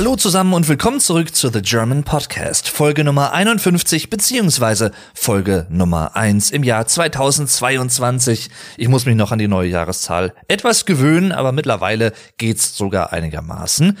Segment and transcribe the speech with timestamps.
[0.00, 6.16] Hallo zusammen und willkommen zurück zu The German Podcast, Folge Nummer 51 beziehungsweise Folge Nummer
[6.16, 8.48] 1 im Jahr 2022.
[8.78, 13.98] Ich muss mich noch an die neue Jahreszahl etwas gewöhnen, aber mittlerweile geht's sogar einigermaßen.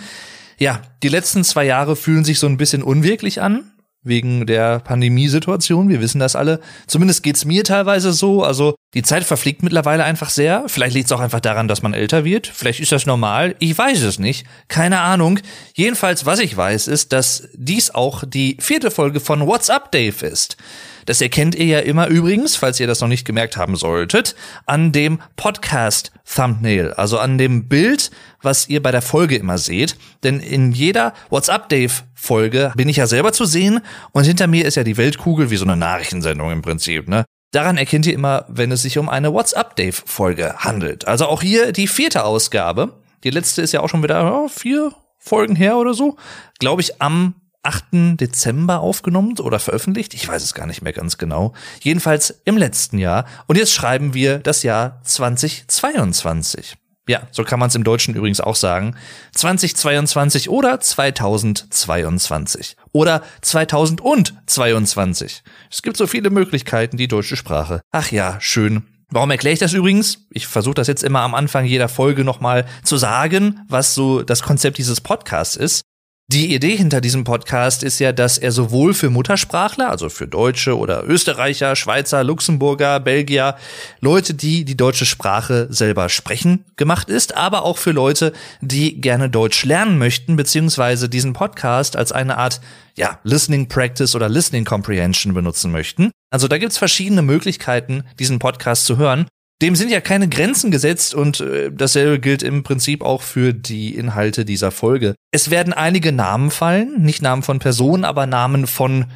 [0.58, 3.70] Ja, die letzten zwei Jahre fühlen sich so ein bisschen unwirklich an
[4.02, 5.88] wegen der Pandemiesituation.
[5.88, 6.60] Wir wissen das alle.
[6.86, 8.42] Zumindest geht's mir teilweise so.
[8.42, 10.64] Also die Zeit verfliegt mittlerweile einfach sehr.
[10.68, 12.46] Vielleicht liegt's auch einfach daran, dass man älter wird.
[12.46, 13.54] Vielleicht ist das normal.
[13.58, 14.46] Ich weiß es nicht.
[14.68, 15.40] Keine Ahnung.
[15.74, 20.26] Jedenfalls, was ich weiß, ist, dass dies auch die vierte Folge von What's Up Dave
[20.26, 20.56] ist.
[21.06, 24.34] Das erkennt ihr ja immer übrigens, falls ihr das noch nicht gemerkt haben solltet,
[24.66, 28.10] an dem Podcast-Thumbnail, also an dem Bild,
[28.42, 29.96] was ihr bei der Folge immer seht.
[30.22, 33.80] Denn in jeder WhatsApp Dave-Folge bin ich ja selber zu sehen
[34.12, 37.24] und hinter mir ist ja die Weltkugel wie so eine Nachrichtensendung im Prinzip, ne?
[37.52, 41.08] Daran erkennt ihr immer, wenn es sich um eine WhatsApp Dave-Folge handelt.
[41.08, 43.00] Also auch hier die vierte Ausgabe.
[43.24, 46.16] Die letzte ist ja auch schon wieder oh, vier Folgen her oder so.
[46.60, 48.20] Glaube ich, am 8.
[48.20, 50.14] Dezember aufgenommen oder veröffentlicht.
[50.14, 51.52] Ich weiß es gar nicht mehr ganz genau.
[51.80, 53.26] Jedenfalls im letzten Jahr.
[53.46, 56.76] Und jetzt schreiben wir das Jahr 2022.
[57.08, 58.94] Ja, so kann man es im Deutschen übrigens auch sagen.
[59.34, 65.42] 2022 oder 2022 oder 2022.
[65.70, 67.80] Es gibt so viele Möglichkeiten, die deutsche Sprache.
[67.90, 68.84] Ach ja, schön.
[69.12, 70.26] Warum erkläre ich das übrigens?
[70.30, 74.42] Ich versuche das jetzt immer am Anfang jeder Folge nochmal zu sagen, was so das
[74.42, 75.82] Konzept dieses Podcasts ist.
[76.32, 80.78] Die Idee hinter diesem Podcast ist ja, dass er sowohl für Muttersprachler, also für Deutsche
[80.78, 83.56] oder Österreicher, Schweizer, Luxemburger, Belgier,
[83.98, 89.28] Leute, die die deutsche Sprache selber sprechen, gemacht ist, aber auch für Leute, die gerne
[89.28, 92.60] Deutsch lernen möchten, beziehungsweise diesen Podcast als eine Art,
[92.96, 96.12] ja, Listening Practice oder Listening Comprehension benutzen möchten.
[96.30, 99.26] Also da gibt's verschiedene Möglichkeiten, diesen Podcast zu hören.
[99.62, 103.94] Dem sind ja keine Grenzen gesetzt und äh, dasselbe gilt im Prinzip auch für die
[103.94, 105.14] Inhalte dieser Folge.
[105.32, 109.06] Es werden einige Namen fallen, nicht Namen von Personen, aber Namen von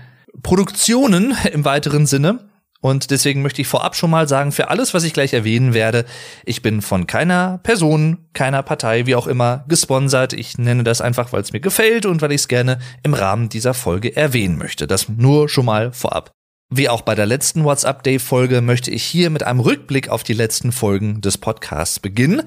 [0.42, 2.50] Produktionen im weiteren Sinne.
[2.82, 6.04] Und deswegen möchte ich vorab schon mal sagen, für alles, was ich gleich erwähnen werde,
[6.44, 10.34] ich bin von keiner Person, keiner Partei, wie auch immer, gesponsert.
[10.34, 13.48] Ich nenne das einfach, weil es mir gefällt und weil ich es gerne im Rahmen
[13.48, 14.86] dieser Folge erwähnen möchte.
[14.86, 16.33] Das nur schon mal vorab.
[16.70, 20.24] Wie auch bei der letzten WhatsApp Day Folge möchte ich hier mit einem Rückblick auf
[20.24, 22.42] die letzten Folgen des Podcasts beginnen.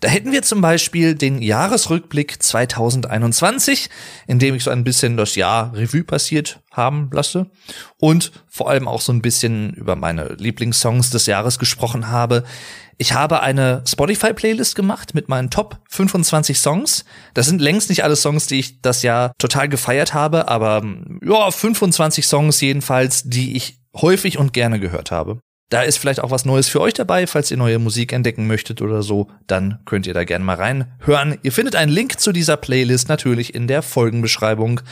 [0.00, 3.88] Da hätten wir zum Beispiel den Jahresrückblick 2021,
[4.26, 7.50] in dem ich so ein bisschen das Jahr Revue passiert haben lasse
[7.98, 12.44] und vor allem auch so ein bisschen über meine Lieblingssongs des Jahres gesprochen habe.
[12.98, 17.04] Ich habe eine Spotify-Playlist gemacht mit meinen Top 25 Songs.
[17.34, 20.84] Das sind längst nicht alle Songs, die ich das Jahr total gefeiert habe, aber
[21.22, 25.40] ja, 25 Songs jedenfalls, die ich häufig und gerne gehört habe.
[25.72, 28.82] Da ist vielleicht auch was Neues für euch dabei, falls ihr neue Musik entdecken möchtet
[28.82, 31.38] oder so, dann könnt ihr da gerne mal reinhören.
[31.42, 34.82] Ihr findet einen Link zu dieser Playlist natürlich in der Folgenbeschreibung.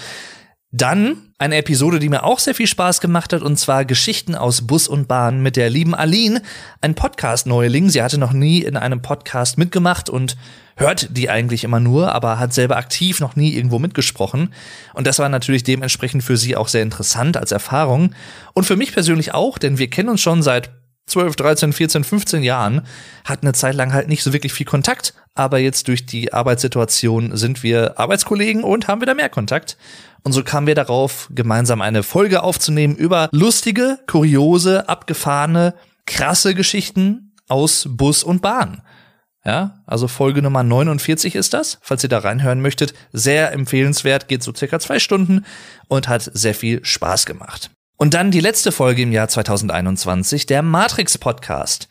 [0.72, 4.68] Dann eine Episode, die mir auch sehr viel Spaß gemacht hat, und zwar Geschichten aus
[4.68, 6.42] Bus und Bahn mit der lieben Aline,
[6.80, 7.88] ein Podcast-Neuling.
[7.88, 10.36] Sie hatte noch nie in einem Podcast mitgemacht und
[10.76, 14.54] hört die eigentlich immer nur, aber hat selber aktiv noch nie irgendwo mitgesprochen.
[14.94, 18.14] Und das war natürlich dementsprechend für sie auch sehr interessant als Erfahrung.
[18.52, 20.70] Und für mich persönlich auch, denn wir kennen uns schon seit
[21.06, 22.86] 12, 13, 14, 15 Jahren,
[23.24, 27.36] hatten eine Zeit lang halt nicht so wirklich viel Kontakt, aber jetzt durch die Arbeitssituation
[27.36, 29.76] sind wir Arbeitskollegen und haben wieder mehr Kontakt.
[30.22, 35.74] Und so kamen wir darauf, gemeinsam eine Folge aufzunehmen über lustige, kuriose, abgefahrene,
[36.06, 38.82] krasse Geschichten aus Bus und Bahn.
[39.44, 42.92] Ja, also Folge Nummer 49 ist das, falls ihr da reinhören möchtet.
[43.12, 45.46] Sehr empfehlenswert, geht so circa zwei Stunden
[45.88, 47.70] und hat sehr viel Spaß gemacht.
[48.00, 51.86] Und dann die letzte Folge im Jahr 2021, der Matrix Podcast.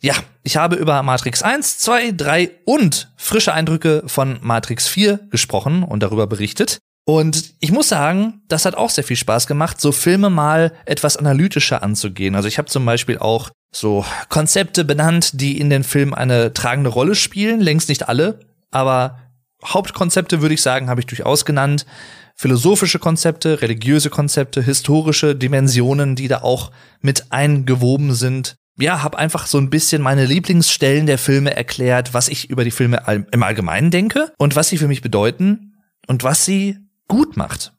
[0.00, 5.84] Ja, ich habe über Matrix 1, 2, 3 und frische Eindrücke von Matrix 4 gesprochen
[5.84, 6.78] und darüber berichtet.
[7.04, 11.16] Und ich muss sagen, das hat auch sehr viel Spaß gemacht, so Filme mal etwas
[11.16, 12.34] analytischer anzugehen.
[12.34, 16.90] Also ich habe zum Beispiel auch so Konzepte benannt, die in den Filmen eine tragende
[16.90, 17.60] Rolle spielen.
[17.60, 18.40] Längst nicht alle,
[18.72, 19.20] aber
[19.64, 21.86] Hauptkonzepte würde ich sagen, habe ich durchaus genannt.
[22.34, 28.56] Philosophische Konzepte, religiöse Konzepte, historische Dimensionen, die da auch mit eingewoben sind.
[28.76, 32.72] Ja, habe einfach so ein bisschen meine Lieblingsstellen der Filme erklärt, was ich über die
[32.72, 35.74] Filme im Allgemeinen denke und was sie für mich bedeuten
[36.08, 37.72] und was sie gut macht.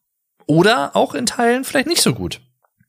[0.47, 2.39] Oder auch in Teilen vielleicht nicht so gut.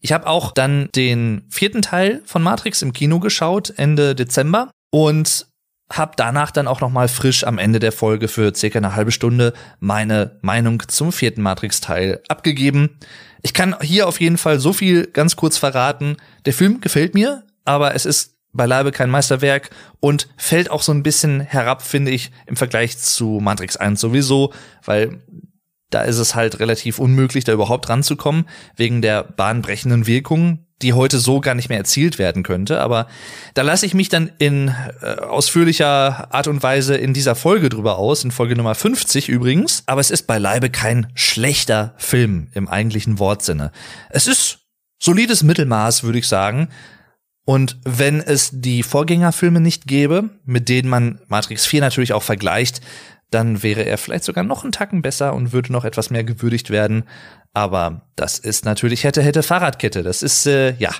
[0.01, 5.49] Ich habe auch dann den vierten Teil von Matrix im Kino geschaut, Ende Dezember, und
[5.91, 9.13] habe danach dann auch noch mal frisch am Ende der Folge für circa eine halbe
[9.13, 12.99] Stunde meine Meinung zum vierten Matrix-Teil abgegeben.
[13.43, 16.17] Ich kann hier auf jeden Fall so viel ganz kurz verraten.
[16.45, 21.03] Der Film gefällt mir, aber es ist beileibe kein Meisterwerk und fällt auch so ein
[21.03, 24.53] bisschen herab, finde ich, im Vergleich zu Matrix 1 sowieso,
[24.85, 25.21] weil
[25.91, 31.19] Da ist es halt relativ unmöglich, da überhaupt ranzukommen, wegen der bahnbrechenden Wirkung, die heute
[31.19, 32.81] so gar nicht mehr erzielt werden könnte.
[32.81, 33.07] Aber
[33.55, 37.99] da lasse ich mich dann in äh, ausführlicher Art und Weise in dieser Folge drüber
[37.99, 39.83] aus, in Folge Nummer 50 übrigens.
[39.87, 43.73] Aber es ist beileibe kein schlechter Film im eigentlichen Wortsinne.
[44.11, 44.59] Es ist
[44.99, 46.69] solides Mittelmaß, würde ich sagen.
[47.47, 52.81] Und wenn es die Vorgängerfilme nicht gäbe, mit denen man Matrix 4 natürlich auch vergleicht,
[53.31, 56.71] dann wäre er vielleicht sogar noch einen Tacken besser und würde noch etwas mehr gewürdigt
[56.71, 57.05] werden.
[57.53, 60.03] Aber das ist natürlich hätte, hätte Fahrradkette.
[60.03, 60.91] Das ist, äh, ja,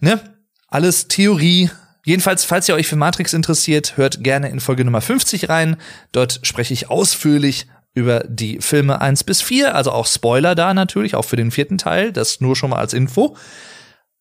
[0.00, 0.20] ne?
[0.68, 1.70] Alles Theorie.
[2.04, 5.76] Jedenfalls, falls ihr euch für Matrix interessiert, hört gerne in Folge Nummer 50 rein.
[6.12, 11.14] Dort spreche ich ausführlich über die Filme 1 bis 4, also auch Spoiler da natürlich,
[11.14, 13.36] auch für den vierten Teil, das nur schon mal als Info.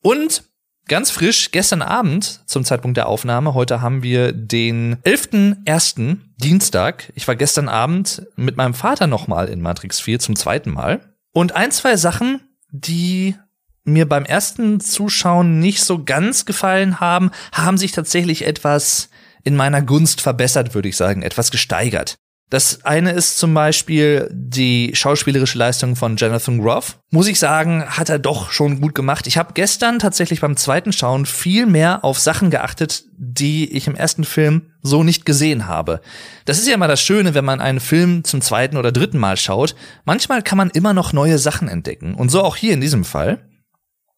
[0.02, 0.44] Und
[0.88, 6.18] Ganz frisch, gestern Abend zum Zeitpunkt der Aufnahme, heute haben wir den 11.01.
[6.38, 7.12] Dienstag.
[7.16, 11.02] Ich war gestern Abend mit meinem Vater nochmal in Matrix 4 zum zweiten Mal.
[11.34, 13.36] Und ein, zwei Sachen, die
[13.84, 19.10] mir beim ersten Zuschauen nicht so ganz gefallen haben, haben sich tatsächlich etwas
[19.44, 22.16] in meiner Gunst verbessert, würde ich sagen, etwas gesteigert.
[22.50, 27.00] Das eine ist zum Beispiel die schauspielerische Leistung von Jonathan Groff.
[27.10, 29.26] Muss ich sagen, hat er doch schon gut gemacht.
[29.26, 33.96] Ich habe gestern tatsächlich beim zweiten Schauen viel mehr auf Sachen geachtet, die ich im
[33.96, 36.02] ersten Film so nicht gesehen habe.
[36.46, 39.38] Das ist ja immer das Schöne, wenn man einen Film zum zweiten oder dritten Mal
[39.38, 39.76] schaut.
[40.06, 42.14] Manchmal kann man immer noch neue Sachen entdecken.
[42.14, 43.40] Und so auch hier in diesem Fall.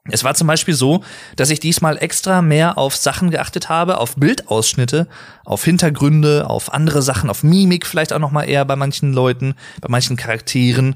[0.10, 1.04] Es war zum Beispiel so,
[1.36, 5.08] dass ich diesmal extra mehr auf Sachen geachtet habe, auf Bildausschnitte,
[5.46, 9.56] auf Hintergründe, auf andere Sachen, auf Mimik vielleicht auch noch mal eher bei manchen Leuten,
[9.82, 10.96] bei manchen Charakteren.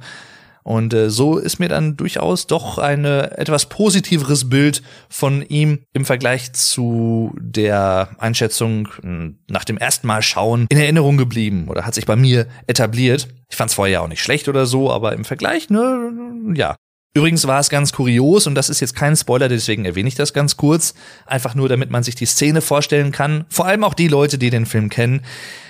[0.63, 6.05] Und äh, so ist mir dann durchaus doch ein etwas positiveres Bild von ihm im
[6.05, 11.95] Vergleich zu der Einschätzung hm, nach dem ersten Mal schauen in Erinnerung geblieben oder hat
[11.95, 13.27] sich bei mir etabliert.
[13.49, 16.11] Ich fand es vorher ja auch nicht schlecht oder so, aber im Vergleich, ne,
[16.53, 16.75] ja,
[17.13, 20.31] Übrigens war es ganz kurios, und das ist jetzt kein Spoiler, deswegen erwähne ich das
[20.31, 20.93] ganz kurz,
[21.25, 24.49] einfach nur damit man sich die Szene vorstellen kann, vor allem auch die Leute, die
[24.49, 25.21] den Film kennen.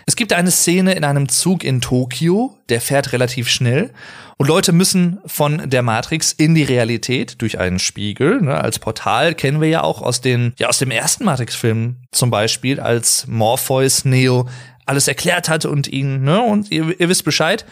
[0.05, 3.91] Es gibt eine Szene in einem Zug in Tokio, der fährt relativ schnell,
[4.37, 9.33] und Leute müssen von der Matrix in die Realität durch einen Spiegel, ne, als Portal
[9.33, 14.05] kennen wir ja auch aus den, ja, aus dem ersten Matrix-Film zum Beispiel, als Morpheus
[14.05, 14.47] Neo
[14.85, 17.65] alles erklärt hat und ihn, ne, und ihr, ihr wisst Bescheid,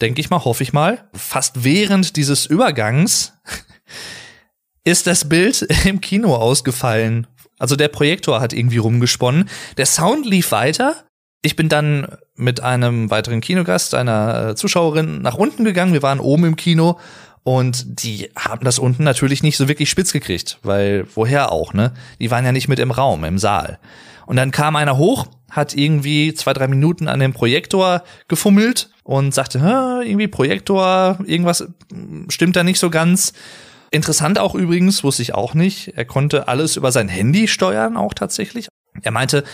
[0.00, 3.34] denke ich mal, hoffe ich mal, fast während dieses Übergangs
[4.84, 7.26] ist das Bild im Kino ausgefallen.
[7.58, 9.48] Also der Projektor hat irgendwie rumgesponnen.
[9.76, 11.04] Der Sound lief weiter.
[11.42, 15.92] Ich bin dann mit einem weiteren Kinogast, einer äh, Zuschauerin, nach unten gegangen.
[15.92, 16.98] Wir waren oben im Kino
[17.44, 21.94] und die haben das unten natürlich nicht so wirklich spitz gekriegt, weil woher auch, ne?
[22.20, 23.78] Die waren ja nicht mit im Raum, im Saal.
[24.26, 29.32] Und dann kam einer hoch, hat irgendwie zwei, drei Minuten an dem Projektor gefummelt und
[29.32, 29.58] sagte,
[30.04, 31.66] irgendwie Projektor, irgendwas
[32.28, 33.32] stimmt da nicht so ganz.
[33.92, 38.14] Interessant auch übrigens, wusste ich auch nicht, er konnte alles über sein Handy steuern, auch
[38.14, 38.66] tatsächlich.
[39.02, 39.44] Er meinte,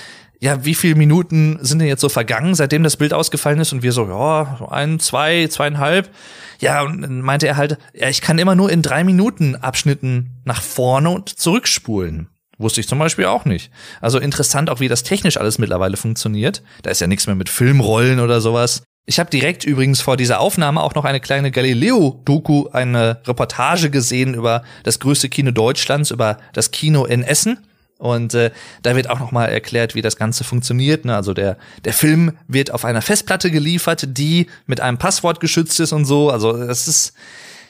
[0.41, 3.75] ja, wie viele Minuten sind denn jetzt so vergangen, seitdem das Bild ausgefallen ist?
[3.75, 6.11] Und wir so, ja, ein, zwei, zweieinhalb.
[6.59, 10.41] Ja, und dann meinte er halt, ja, ich kann immer nur in drei Minuten Abschnitten
[10.45, 12.29] nach vorne und zurückspulen.
[12.57, 13.71] Wusste ich zum Beispiel auch nicht.
[14.01, 16.63] Also interessant auch, wie das technisch alles mittlerweile funktioniert.
[16.83, 18.83] Da ist ja nichts mehr mit Filmrollen oder sowas.
[19.05, 24.35] Ich habe direkt übrigens vor dieser Aufnahme auch noch eine kleine Galileo-Doku, eine Reportage gesehen
[24.35, 27.59] über das größte Kino Deutschlands, über das Kino in Essen.
[27.99, 28.51] Und äh,
[28.83, 31.05] da wird auch noch mal erklärt, wie das Ganze funktioniert.
[31.05, 31.15] Ne?
[31.15, 35.93] Also der, der Film wird auf einer Festplatte geliefert, die mit einem Passwort geschützt ist
[35.93, 36.31] und so.
[36.31, 37.13] Also es ist,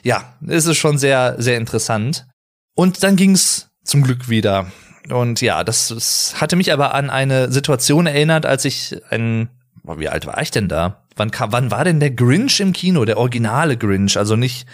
[0.03, 2.27] ja, es ist schon sehr, sehr interessant.
[2.75, 4.71] Und dann ging's zum Glück wieder.
[5.09, 9.49] Und ja, das, das hatte mich aber an eine Situation erinnert, als ich ein,
[9.83, 11.02] wie alt war ich denn da?
[11.15, 13.05] Wann kam, wann war denn der Grinch im Kino?
[13.05, 14.67] Der originale Grinch, also nicht,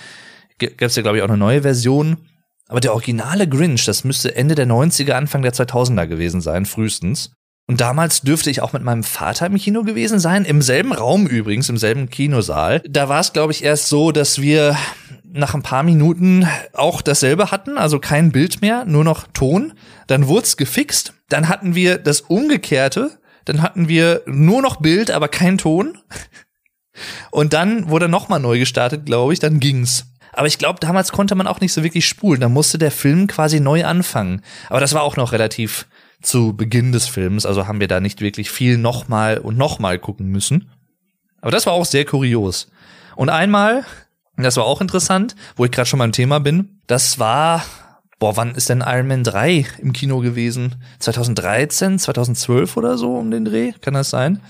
[0.58, 2.18] gab's ja glaube ich auch eine neue Version,
[2.68, 7.32] aber der originale Grinch, das müsste Ende der 90er, Anfang der 2000er gewesen sein, frühestens.
[7.68, 11.28] Und damals dürfte ich auch mit meinem Vater im Kino gewesen sein, im selben Raum
[11.28, 12.82] übrigens, im selben Kinosaal.
[12.90, 14.76] Da war es, glaube ich, erst so, dass wir
[15.32, 19.74] nach ein paar Minuten auch dasselbe hatten, also kein Bild mehr, nur noch Ton.
[20.08, 21.14] Dann wurde es gefixt.
[21.30, 23.20] Dann hatten wir das Umgekehrte.
[23.50, 25.98] Dann hatten wir nur noch Bild, aber kein Ton.
[27.32, 29.40] Und dann wurde nochmal neu gestartet, glaube ich.
[29.40, 30.06] Dann ging's.
[30.34, 32.42] Aber ich glaube, damals konnte man auch nicht so wirklich spulen.
[32.42, 34.44] Da musste der Film quasi neu anfangen.
[34.70, 35.88] Aber das war auch noch relativ
[36.22, 37.48] zu Beginn des Films.
[37.48, 40.70] Also haben wir da nicht wirklich viel nochmal und nochmal gucken müssen.
[41.42, 42.70] Aber das war auch sehr kurios.
[43.16, 43.84] Und einmal
[44.44, 46.80] das war auch interessant, wo ich gerade schon beim Thema bin.
[46.88, 47.66] Das war,
[48.20, 50.76] boah, wann ist denn Iron Man 3 im Kino gewesen?
[51.00, 53.72] 2013, 2012 oder so um den Dreh?
[53.82, 54.42] Kann das sein?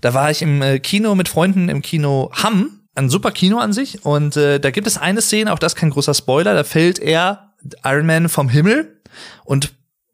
[0.00, 3.72] Da war ich im äh, Kino mit Freunden im Kino Hamm ein super Kino an
[3.72, 6.98] sich und äh, da gibt es eine Szene, auch das kein großer Spoiler, da fällt
[6.98, 7.52] er,
[7.84, 9.00] Iron Man, vom Himmel
[9.44, 9.72] und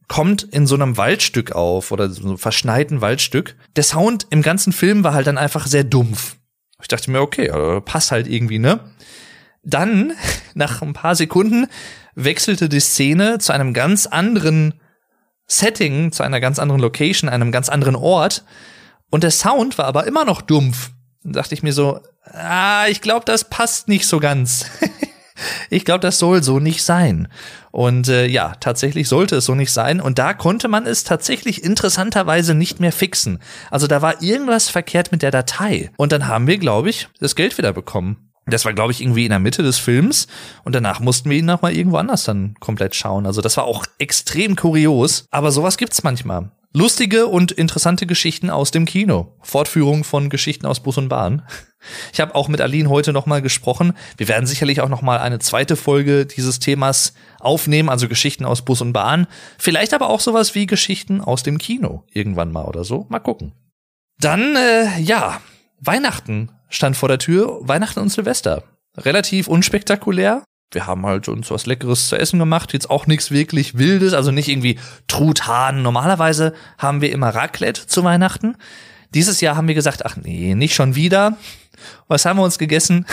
[0.08, 3.56] kommt in so einem Waldstück auf oder so einem verschneiten Waldstück.
[3.74, 6.36] Der Sound im ganzen Film war halt dann einfach sehr dumpf.
[6.80, 8.80] Ich dachte mir, okay, äh, passt halt irgendwie, ne?
[9.62, 10.12] Dann,
[10.54, 11.66] nach ein paar Sekunden,
[12.16, 14.74] wechselte die Szene zu einem ganz anderen
[15.46, 18.44] Setting, zu einer ganz anderen Location, einem ganz anderen Ort.
[19.10, 20.90] Und der Sound war aber immer noch dumpf.
[21.22, 24.66] Dann dachte ich mir so, ah, ich glaube, das passt nicht so ganz.
[25.70, 27.28] ich glaube, das soll so nicht sein.
[27.70, 30.00] Und äh, ja, tatsächlich sollte es so nicht sein.
[30.00, 33.38] Und da konnte man es tatsächlich interessanterweise nicht mehr fixen.
[33.70, 35.90] Also da war irgendwas verkehrt mit der Datei.
[35.96, 38.25] Und dann haben wir, glaube ich, das Geld wieder bekommen.
[38.48, 40.28] Das war, glaube ich, irgendwie in der Mitte des Films
[40.62, 43.26] und danach mussten wir ihn noch mal irgendwo anders dann komplett schauen.
[43.26, 46.52] Also das war auch extrem kurios, aber sowas gibt's manchmal.
[46.72, 49.32] Lustige und interessante Geschichten aus dem Kino.
[49.40, 51.42] Fortführung von Geschichten aus Bus und Bahn.
[52.12, 53.92] Ich habe auch mit Aline heute noch mal gesprochen.
[54.16, 58.64] Wir werden sicherlich auch noch mal eine zweite Folge dieses Themas aufnehmen, also Geschichten aus
[58.64, 59.28] Bus und Bahn.
[59.56, 63.06] Vielleicht aber auch sowas wie Geschichten aus dem Kino irgendwann mal oder so.
[63.08, 63.52] Mal gucken.
[64.18, 65.40] Dann, äh, ja,
[65.78, 68.64] Weihnachten stand vor der Tür, Weihnachten und Silvester.
[68.96, 70.42] Relativ unspektakulär,
[70.72, 74.30] wir haben halt uns was Leckeres zu essen gemacht, jetzt auch nichts wirklich Wildes, also
[74.30, 75.82] nicht irgendwie Truthahn.
[75.82, 78.56] Normalerweise haben wir immer Raclette zu Weihnachten.
[79.14, 81.36] Dieses Jahr haben wir gesagt, ach nee, nicht schon wieder.
[82.08, 83.06] Was haben wir uns gegessen?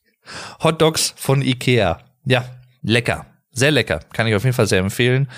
[0.62, 2.00] Hot Dogs von Ikea.
[2.26, 2.44] Ja,
[2.82, 3.26] lecker.
[3.50, 4.00] Sehr lecker.
[4.12, 5.28] Kann ich auf jeden Fall sehr empfehlen.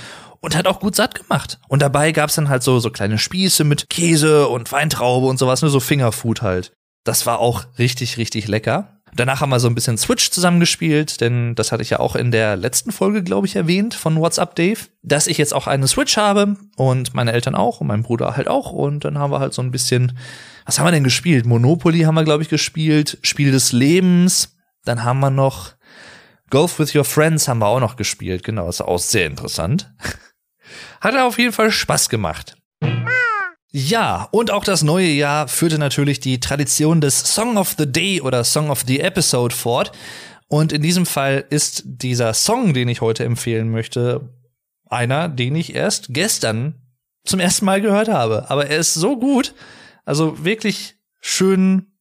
[0.40, 1.60] Und hat auch gut satt gemacht.
[1.68, 5.62] Und dabei gab's dann halt so, so kleine Spieße mit Käse und Weintraube und sowas,
[5.62, 6.72] nur so Fingerfood halt.
[7.04, 9.02] Das war auch richtig, richtig lecker.
[9.14, 12.30] Danach haben wir so ein bisschen Switch zusammengespielt, denn das hatte ich ja auch in
[12.30, 16.16] der letzten Folge, glaube ich, erwähnt von WhatsApp Dave, dass ich jetzt auch eine Switch
[16.16, 18.72] habe und meine Eltern auch und mein Bruder halt auch.
[18.72, 20.18] Und dann haben wir halt so ein bisschen,
[20.64, 21.44] was haben wir denn gespielt?
[21.44, 24.56] Monopoly haben wir, glaube ich, gespielt, Spiel des Lebens.
[24.84, 25.74] Dann haben wir noch
[26.48, 28.44] Golf with Your Friends haben wir auch noch gespielt.
[28.44, 29.92] Genau, ist auch sehr interessant.
[31.02, 32.56] Hat auf jeden Fall Spaß gemacht.
[33.74, 38.20] Ja, und auch das neue Jahr führte natürlich die Tradition des Song of the Day
[38.20, 39.92] oder Song of the Episode fort.
[40.46, 44.28] Und in diesem Fall ist dieser Song, den ich heute empfehlen möchte,
[44.90, 46.74] einer, den ich erst gestern
[47.24, 48.50] zum ersten Mal gehört habe.
[48.50, 49.54] Aber er ist so gut,
[50.04, 51.91] also wirklich schön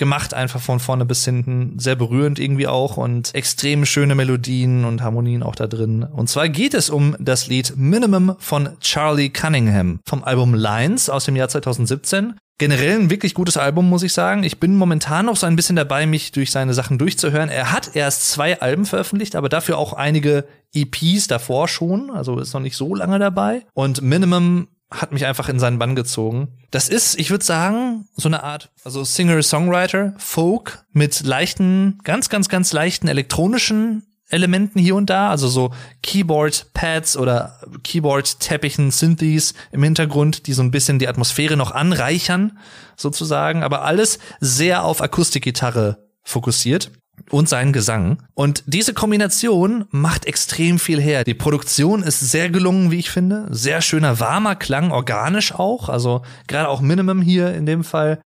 [0.00, 1.78] gemacht, einfach von vorne bis hinten.
[1.78, 6.02] Sehr berührend irgendwie auch und extrem schöne Melodien und Harmonien auch da drin.
[6.02, 11.26] Und zwar geht es um das Lied Minimum von Charlie Cunningham vom Album Lines aus
[11.26, 12.34] dem Jahr 2017.
[12.58, 14.42] Generell ein wirklich gutes Album, muss ich sagen.
[14.42, 17.48] Ich bin momentan noch so ein bisschen dabei, mich durch seine Sachen durchzuhören.
[17.48, 22.10] Er hat erst zwei Alben veröffentlicht, aber dafür auch einige EPs davor schon.
[22.10, 23.64] Also ist noch nicht so lange dabei.
[23.72, 26.48] Und Minimum hat mich einfach in seinen Bann gezogen.
[26.70, 32.48] Das ist, ich würde sagen, so eine Art, also Singer-Songwriter, Folk mit leichten, ganz, ganz,
[32.48, 40.46] ganz leichten elektronischen Elementen hier und da, also so Keyboard-Pads oder Keyboard-Teppichen, Synthes im Hintergrund,
[40.46, 42.58] die so ein bisschen die Atmosphäre noch anreichern,
[42.96, 46.92] sozusagen, aber alles sehr auf Akustikgitarre fokussiert
[47.30, 48.22] und seinen Gesang.
[48.34, 51.24] Und diese Kombination macht extrem viel her.
[51.24, 53.46] Die Produktion ist sehr gelungen, wie ich finde.
[53.50, 55.88] Sehr schöner, warmer Klang, organisch auch.
[55.88, 58.20] Also gerade auch Minimum hier in dem Fall.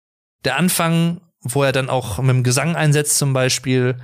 [0.45, 3.97] Der Anfang, wo er dann auch mit dem Gesang einsetzt zum Beispiel.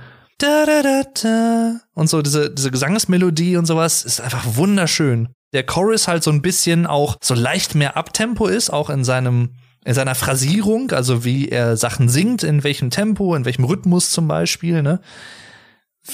[1.93, 5.29] Und so diese, diese Gesangsmelodie und sowas ist einfach wunderschön.
[5.53, 9.55] Der Chorus halt so ein bisschen auch so leicht mehr Abtempo ist, auch in seinem
[9.83, 14.27] in seiner Phrasierung, also wie er Sachen singt, in welchem Tempo, in welchem Rhythmus zum
[14.27, 15.01] Beispiel, ne?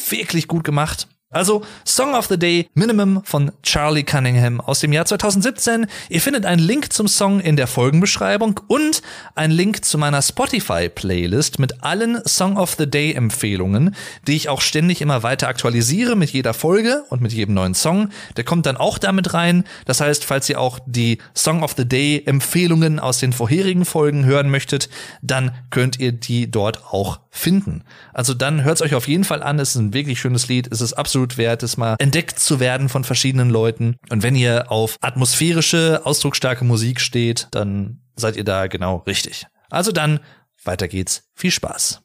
[0.10, 1.08] Wirklich gut gemacht.
[1.30, 5.86] Also Song of the Day Minimum von Charlie Cunningham aus dem Jahr 2017.
[6.08, 9.02] Ihr findet einen Link zum Song in der Folgenbeschreibung und
[9.36, 13.94] einen Link zu meiner Spotify-Playlist mit allen Song of the Day Empfehlungen,
[14.26, 18.08] die ich auch ständig immer weiter aktualisiere mit jeder Folge und mit jedem neuen Song.
[18.38, 19.66] Der kommt dann auch damit rein.
[19.84, 24.24] Das heißt, falls ihr auch die Song of the Day Empfehlungen aus den vorherigen Folgen
[24.24, 24.88] hören möchtet,
[25.22, 27.84] dann könnt ihr die dort auch finden.
[28.14, 29.60] Also dann hört es euch auf jeden Fall an.
[29.60, 30.72] Es ist ein wirklich schönes Lied.
[30.72, 33.96] Es ist absolut wert, es mal entdeckt zu werden von verschiedenen Leuten.
[34.10, 39.46] Und wenn ihr auf atmosphärische, ausdrucksstarke Musik steht, dann seid ihr da genau richtig.
[39.70, 40.20] Also dann,
[40.64, 41.24] weiter geht's.
[41.36, 42.02] Viel Spaß.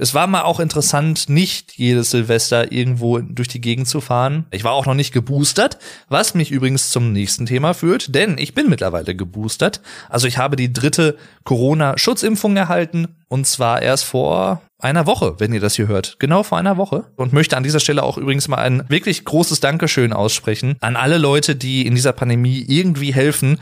[0.00, 4.46] Es war mal auch interessant, nicht jedes Silvester irgendwo durch die Gegend zu fahren.
[4.52, 5.78] Ich war auch noch nicht geboostert,
[6.08, 9.80] was mich übrigens zum nächsten Thema führt, denn ich bin mittlerweile geboostert.
[10.08, 15.60] Also ich habe die dritte Corona-Schutzimpfung erhalten und zwar erst vor einer Woche, wenn ihr
[15.60, 16.16] das hier hört.
[16.20, 17.06] Genau vor einer Woche.
[17.16, 21.18] Und möchte an dieser Stelle auch übrigens mal ein wirklich großes Dankeschön aussprechen an alle
[21.18, 23.58] Leute, die in dieser Pandemie irgendwie helfen,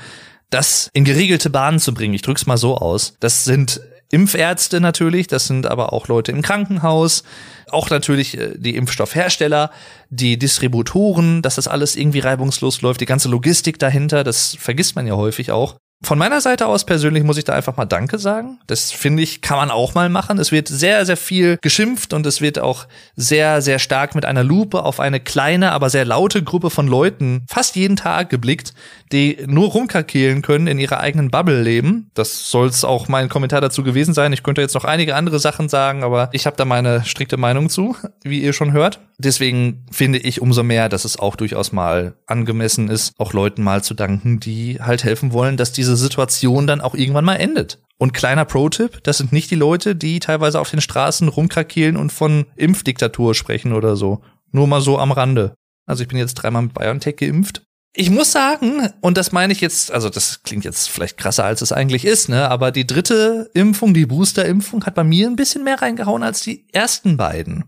[0.50, 2.12] das in geregelte Bahnen zu bringen.
[2.12, 3.14] Ich drück's mal so aus.
[3.20, 3.80] Das sind
[4.16, 7.22] Impfärzte natürlich, das sind aber auch Leute im Krankenhaus,
[7.68, 9.70] auch natürlich äh, die Impfstoffhersteller,
[10.08, 15.06] die Distributoren, dass das alles irgendwie reibungslos läuft, die ganze Logistik dahinter, das vergisst man
[15.06, 15.76] ja häufig auch.
[16.02, 18.58] Von meiner Seite aus persönlich muss ich da einfach mal Danke sagen.
[18.66, 20.38] Das finde ich, kann man auch mal machen.
[20.38, 22.86] Es wird sehr, sehr viel geschimpft und es wird auch
[23.16, 27.46] sehr, sehr stark mit einer Lupe auf eine kleine, aber sehr laute Gruppe von Leuten
[27.48, 28.74] fast jeden Tag geblickt,
[29.10, 32.10] die nur rumkakehlen können, in ihrer eigenen Bubble leben.
[32.12, 34.34] Das soll es auch mein Kommentar dazu gewesen sein.
[34.34, 37.70] Ich könnte jetzt noch einige andere Sachen sagen, aber ich habe da meine strikte Meinung
[37.70, 39.00] zu, wie ihr schon hört.
[39.18, 43.82] Deswegen finde ich umso mehr, dass es auch durchaus mal angemessen ist, auch Leuten mal
[43.82, 47.78] zu danken, die halt helfen wollen, dass diese Situation dann auch irgendwann mal endet.
[47.98, 52.12] Und kleiner Pro-Tipp, das sind nicht die Leute, die teilweise auf den Straßen rumkrakeelen und
[52.12, 54.20] von Impfdiktatur sprechen oder so.
[54.52, 55.54] Nur mal so am Rande.
[55.86, 57.62] Also ich bin jetzt dreimal mit BioNTech geimpft
[57.96, 61.62] ich muss sagen, und das meine ich jetzt, also das klingt jetzt vielleicht krasser, als
[61.62, 65.64] es eigentlich ist, ne, aber die dritte Impfung, die Booster-Impfung, hat bei mir ein bisschen
[65.64, 67.64] mehr reingehauen als die ersten beiden.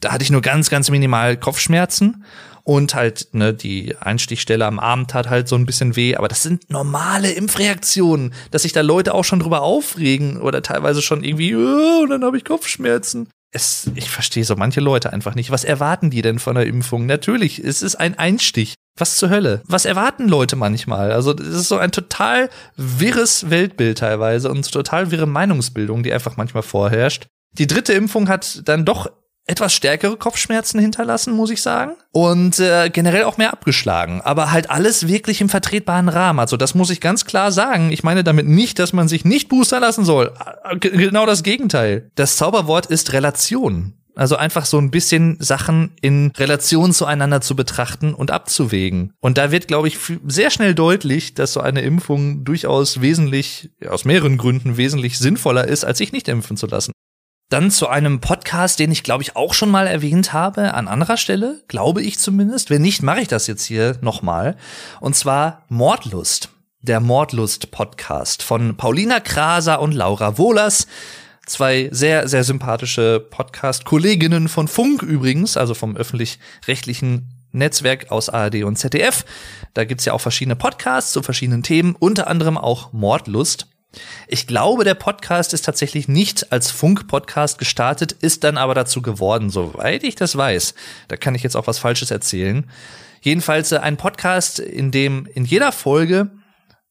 [0.00, 2.24] Da hatte ich nur ganz, ganz minimal Kopfschmerzen
[2.64, 6.42] und halt, ne, die Einstichstelle am Arm tat halt so ein bisschen weh, aber das
[6.42, 11.54] sind normale Impfreaktionen, dass sich da Leute auch schon drüber aufregen oder teilweise schon irgendwie,
[11.54, 15.50] oh, und dann habe ich Kopfschmerzen es, ich verstehe so manche Leute einfach nicht.
[15.50, 17.06] Was erwarten die denn von der Impfung?
[17.06, 18.74] Natürlich, es ist ein Einstich.
[18.98, 19.62] Was zur Hölle?
[19.66, 21.12] Was erwarten Leute manchmal?
[21.12, 26.36] Also, es ist so ein total wirres Weltbild teilweise und total wirre Meinungsbildung, die einfach
[26.36, 27.26] manchmal vorherrscht.
[27.52, 29.10] Die dritte Impfung hat dann doch
[29.46, 31.92] etwas stärkere Kopfschmerzen hinterlassen, muss ich sagen.
[32.12, 34.20] Und äh, generell auch mehr abgeschlagen.
[34.22, 36.40] Aber halt alles wirklich im vertretbaren Rahmen.
[36.40, 37.92] Also das muss ich ganz klar sagen.
[37.92, 40.32] Ich meine damit nicht, dass man sich nicht boostern lassen soll.
[40.80, 42.10] G genau das Gegenteil.
[42.16, 43.94] Das Zauberwort ist Relation.
[44.16, 49.12] Also einfach so ein bisschen Sachen in Relation zueinander zu betrachten und abzuwägen.
[49.20, 54.06] Und da wird, glaube ich, sehr schnell deutlich, dass so eine Impfung durchaus wesentlich, aus
[54.06, 56.92] mehreren Gründen wesentlich sinnvoller ist, als sich nicht impfen zu lassen.
[57.48, 61.16] Dann zu einem Podcast, den ich glaube ich auch schon mal erwähnt habe, an anderer
[61.16, 62.70] Stelle, glaube ich zumindest.
[62.70, 64.56] Wenn nicht, mache ich das jetzt hier nochmal.
[65.00, 66.48] Und zwar Mordlust,
[66.80, 70.88] der Mordlust-Podcast von Paulina Kraser und Laura Wohlers.
[71.46, 78.74] Zwei sehr, sehr sympathische Podcast-Kolleginnen von Funk übrigens, also vom öffentlich-rechtlichen Netzwerk aus ARD und
[78.74, 79.24] ZDF.
[79.72, 83.68] Da gibt's ja auch verschiedene Podcasts zu verschiedenen Themen, unter anderem auch Mordlust.
[84.28, 89.50] Ich glaube, der Podcast ist tatsächlich nicht als Funk-Podcast gestartet, ist dann aber dazu geworden,
[89.50, 90.74] soweit ich das weiß.
[91.08, 92.68] Da kann ich jetzt auch was Falsches erzählen.
[93.20, 96.30] Jedenfalls äh, ein Podcast, in dem in jeder Folge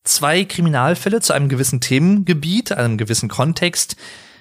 [0.04, 3.96] zwei Kriminalfälle zu einem gewissen Themengebiet, einem gewissen Kontext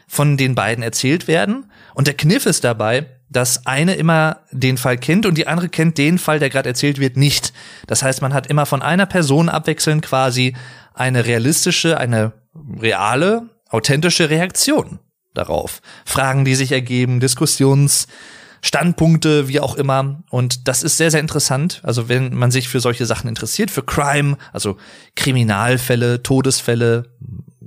[0.07, 1.70] von den beiden erzählt werden.
[1.94, 5.98] Und der Kniff ist dabei, dass eine immer den Fall kennt und die andere kennt
[5.98, 7.53] den Fall, der gerade erzählt wird, nicht.
[7.87, 10.55] Das heißt, man hat immer von einer Person abwechselnd quasi
[10.92, 12.33] eine realistische, eine
[12.81, 15.00] reale, authentische Reaktion
[15.35, 15.83] darauf.
[16.05, 20.22] Fragen, die sich ergeben, Diskussionsstandpunkte, wie auch immer.
[20.31, 21.81] Und das ist sehr, sehr interessant.
[21.83, 24.77] Also wenn man sich für solche Sachen interessiert, für Crime, also
[25.16, 27.12] Kriminalfälle, Todesfälle,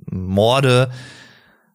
[0.10, 0.92] Morde,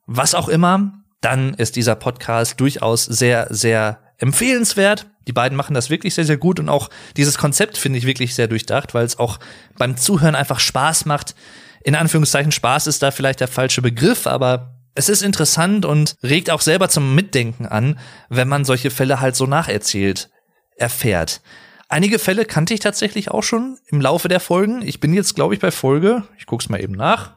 [0.06, 5.06] was auch immer, dann ist dieser Podcast durchaus sehr, sehr empfehlenswert.
[5.28, 8.34] Die beiden machen das wirklich sehr, sehr gut und auch dieses Konzept finde ich wirklich
[8.34, 9.38] sehr durchdacht, weil es auch
[9.78, 11.36] beim Zuhören einfach Spaß macht,
[11.84, 16.50] in Anführungszeichen Spaß ist da vielleicht der falsche Begriff, aber es ist interessant und regt
[16.50, 20.30] auch selber zum Mitdenken an, wenn man solche Fälle halt so nacherzählt,
[20.76, 21.40] erfährt.
[21.88, 24.82] Einige Fälle kannte ich tatsächlich auch schon im Laufe der Folgen.
[24.82, 27.32] Ich bin jetzt, glaube ich, bei Folge, ich guck's mal eben nach.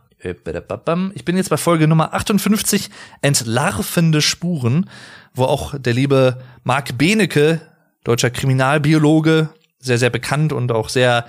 [1.13, 2.89] Ich bin jetzt bei Folge Nummer 58,
[3.21, 4.89] Entlarvende Spuren,
[5.33, 7.61] wo auch der liebe Marc Benecke,
[8.03, 11.25] deutscher Kriminalbiologe, sehr, sehr bekannt und auch sehr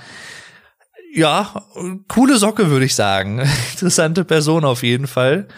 [1.17, 1.63] ja,
[2.09, 3.41] coole Socke, würde ich sagen.
[3.73, 5.49] Interessante Person auf jeden Fall.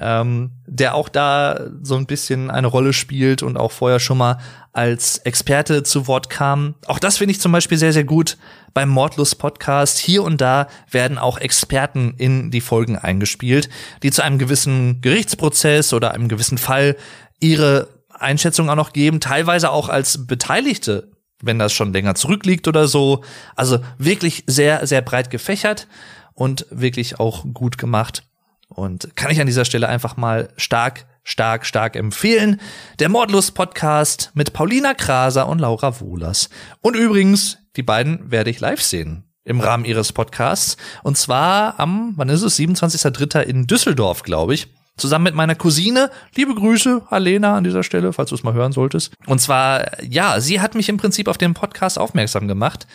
[0.00, 4.38] Ähm, der auch da so ein bisschen eine Rolle spielt und auch vorher schon mal
[4.72, 6.76] als Experte zu Wort kam.
[6.86, 8.36] Auch das finde ich zum Beispiel sehr, sehr gut
[8.74, 9.98] beim Mordlust Podcast.
[9.98, 13.70] Hier und da werden auch Experten in die Folgen eingespielt,
[14.04, 16.96] die zu einem gewissen Gerichtsprozess oder einem gewissen Fall
[17.40, 21.08] ihre Einschätzung auch noch geben, teilweise auch als Beteiligte
[21.42, 23.22] wenn das schon länger zurückliegt oder so.
[23.56, 25.86] Also wirklich sehr, sehr breit gefächert
[26.34, 28.24] und wirklich auch gut gemacht.
[28.68, 32.60] Und kann ich an dieser Stelle einfach mal stark, stark, stark empfehlen.
[32.98, 36.50] Der Mordlust-Podcast mit Paulina Kraser und Laura Wohlers.
[36.80, 40.76] Und übrigens, die beiden werde ich live sehen im Rahmen ihres Podcasts.
[41.02, 42.58] Und zwar am, wann ist es?
[42.58, 43.40] 27.03.
[43.40, 46.10] in Düsseldorf, glaube ich zusammen mit meiner Cousine.
[46.34, 49.14] Liebe Grüße, Alena, an dieser Stelle, falls du es mal hören solltest.
[49.26, 52.86] Und zwar, ja, sie hat mich im Prinzip auf den Podcast aufmerksam gemacht.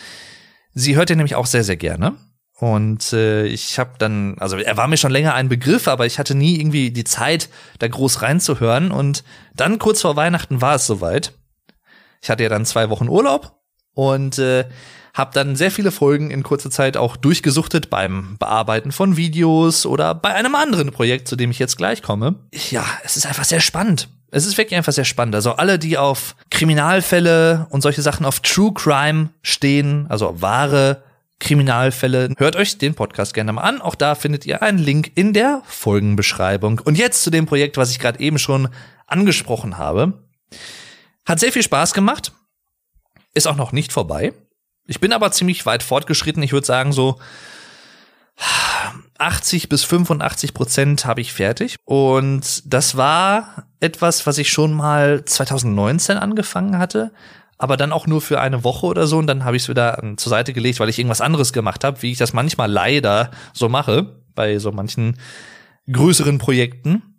[0.73, 2.13] Sie hört ihn nämlich auch sehr, sehr gerne.
[2.59, 6.19] Und äh, ich habe dann, also er war mir schon länger ein Begriff, aber ich
[6.19, 8.91] hatte nie irgendwie die Zeit, da groß reinzuhören.
[8.91, 9.23] Und
[9.55, 11.33] dann kurz vor Weihnachten war es soweit.
[12.21, 13.59] Ich hatte ja dann zwei Wochen Urlaub
[13.93, 14.65] und äh,
[15.13, 20.15] habe dann sehr viele Folgen in kurzer Zeit auch durchgesuchtet beim Bearbeiten von Videos oder
[20.15, 22.35] bei einem anderen Projekt, zu dem ich jetzt gleich komme.
[22.71, 24.09] Ja, es ist einfach sehr spannend.
[24.31, 25.35] Es ist wirklich einfach sehr spannend.
[25.35, 31.03] Also alle, die auf Kriminalfälle und solche Sachen auf True Crime stehen, also wahre
[31.39, 33.81] Kriminalfälle, hört euch den Podcast gerne mal an.
[33.81, 36.81] Auch da findet ihr einen Link in der Folgenbeschreibung.
[36.83, 38.69] Und jetzt zu dem Projekt, was ich gerade eben schon
[39.05, 40.13] angesprochen habe.
[41.27, 42.31] Hat sehr viel Spaß gemacht.
[43.35, 44.33] Ist auch noch nicht vorbei.
[44.85, 46.43] Ich bin aber ziemlich weit fortgeschritten.
[46.43, 47.19] Ich würde sagen, so
[49.17, 51.75] 80 bis 85 Prozent habe ich fertig.
[51.85, 57.11] Und das war etwas, was ich schon mal 2019 angefangen hatte,
[57.57, 59.17] aber dann auch nur für eine Woche oder so.
[59.17, 62.01] Und dann habe ich es wieder zur Seite gelegt, weil ich irgendwas anderes gemacht habe,
[62.01, 65.17] wie ich das manchmal leider so mache bei so manchen
[65.91, 67.12] größeren Projekten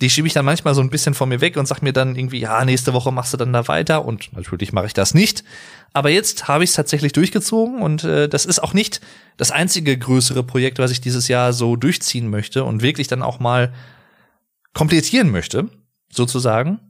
[0.00, 2.16] die schiebe ich dann manchmal so ein bisschen von mir weg und sag mir dann
[2.16, 5.44] irgendwie, ja, nächste Woche machst du dann da weiter und natürlich mache ich das nicht.
[5.92, 9.00] Aber jetzt habe ich es tatsächlich durchgezogen und äh, das ist auch nicht
[9.36, 13.40] das einzige größere Projekt, was ich dieses Jahr so durchziehen möchte und wirklich dann auch
[13.40, 13.72] mal
[14.72, 15.68] komplettieren möchte,
[16.10, 16.80] sozusagen.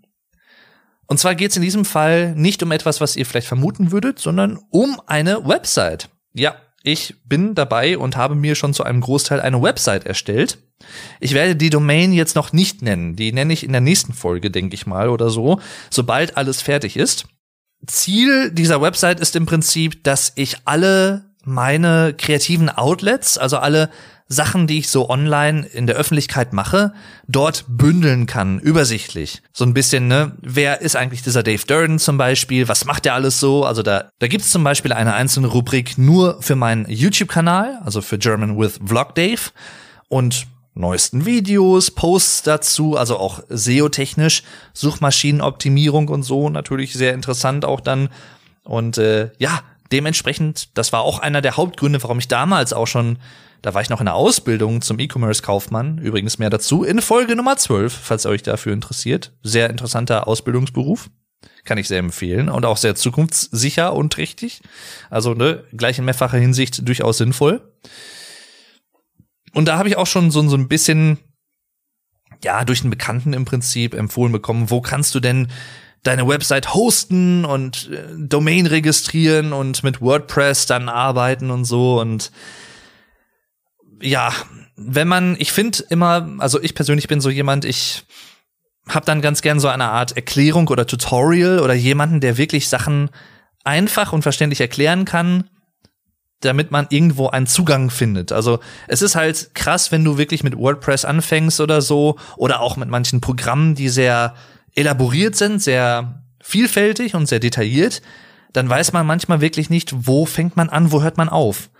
[1.06, 4.20] Und zwar geht es in diesem Fall nicht um etwas, was ihr vielleicht vermuten würdet,
[4.20, 6.08] sondern um eine Website.
[6.34, 10.58] Ja, ich bin dabei und habe mir schon zu einem Großteil eine Website erstellt.
[11.20, 13.16] Ich werde die Domain jetzt noch nicht nennen.
[13.16, 16.96] Die nenne ich in der nächsten Folge, denke ich mal, oder so, sobald alles fertig
[16.96, 17.26] ist.
[17.86, 23.90] Ziel dieser Website ist im Prinzip, dass ich alle meine kreativen Outlets, also alle
[24.32, 26.92] Sachen, die ich so online in der Öffentlichkeit mache,
[27.26, 29.42] dort bündeln kann, übersichtlich.
[29.52, 32.68] So ein bisschen, ne, wer ist eigentlich dieser Dave Durden zum Beispiel?
[32.68, 33.64] Was macht der alles so?
[33.64, 38.18] Also da, da gibt's zum Beispiel eine einzelne Rubrik nur für meinen YouTube-Kanal, also für
[38.18, 39.50] German with Vlog Dave
[40.08, 47.80] und neuesten Videos, Posts dazu, also auch SEO-technisch, Suchmaschinenoptimierung und so, natürlich sehr interessant auch
[47.80, 48.08] dann.
[48.62, 53.18] Und äh, ja, dementsprechend, das war auch einer der Hauptgründe, warum ich damals auch schon
[53.62, 55.98] da war ich noch in der Ausbildung zum E-Commerce-Kaufmann.
[55.98, 59.32] Übrigens mehr dazu in Folge Nummer 12, falls ihr euch dafür interessiert.
[59.42, 61.10] Sehr interessanter Ausbildungsberuf.
[61.64, 64.62] Kann ich sehr empfehlen und auch sehr zukunftssicher und richtig.
[65.10, 67.60] Also ne, gleich in mehrfacher Hinsicht durchaus sinnvoll.
[69.52, 71.18] Und da habe ich auch schon so, so ein bisschen,
[72.42, 75.48] ja, durch einen Bekannten im Prinzip empfohlen bekommen, wo kannst du denn
[76.02, 82.00] deine Website hosten und äh, Domain registrieren und mit WordPress dann arbeiten und so?
[82.00, 82.30] Und
[84.00, 84.32] ja,
[84.76, 88.04] wenn man, ich finde immer, also ich persönlich bin so jemand, ich
[88.88, 93.10] habe dann ganz gern so eine Art Erklärung oder Tutorial oder jemanden, der wirklich Sachen
[93.62, 95.50] einfach und verständlich erklären kann,
[96.40, 98.32] damit man irgendwo einen Zugang findet.
[98.32, 102.76] Also es ist halt krass, wenn du wirklich mit WordPress anfängst oder so oder auch
[102.76, 104.34] mit manchen Programmen, die sehr
[104.74, 108.00] elaboriert sind, sehr vielfältig und sehr detailliert,
[108.52, 111.70] dann weiß man manchmal wirklich nicht, wo fängt man an, wo hört man auf.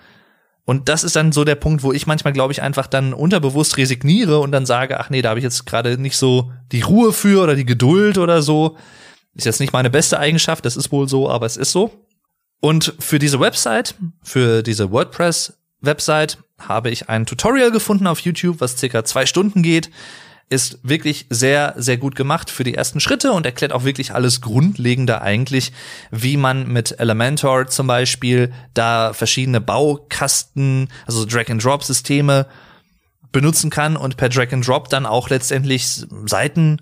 [0.64, 3.76] Und das ist dann so der Punkt, wo ich manchmal, glaube ich, einfach dann unterbewusst
[3.76, 7.12] resigniere und dann sage, ach nee, da habe ich jetzt gerade nicht so die Ruhe
[7.12, 8.76] für oder die Geduld oder so.
[9.34, 11.90] Ist jetzt nicht meine beste Eigenschaft, das ist wohl so, aber es ist so.
[12.60, 18.76] Und für diese Website, für diese WordPress-Website, habe ich ein Tutorial gefunden auf YouTube, was
[18.76, 19.90] circa zwei Stunden geht
[20.50, 24.40] ist wirklich sehr, sehr gut gemacht für die ersten Schritte und erklärt auch wirklich alles
[24.40, 25.72] Grundlegende eigentlich,
[26.10, 32.46] wie man mit Elementor zum Beispiel da verschiedene Baukasten, also Drag-and-Drop-Systeme
[33.30, 36.78] benutzen kann und per Drag-and-Drop dann auch letztendlich Seiten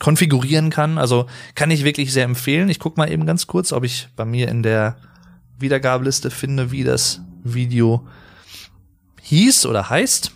[0.00, 0.98] konfigurieren kann.
[0.98, 2.68] Also kann ich wirklich sehr empfehlen.
[2.68, 4.96] Ich guck mal eben ganz kurz, ob ich bei mir in der
[5.64, 8.06] Wiedergabeliste finde, wie das Video
[9.22, 10.32] hieß oder heißt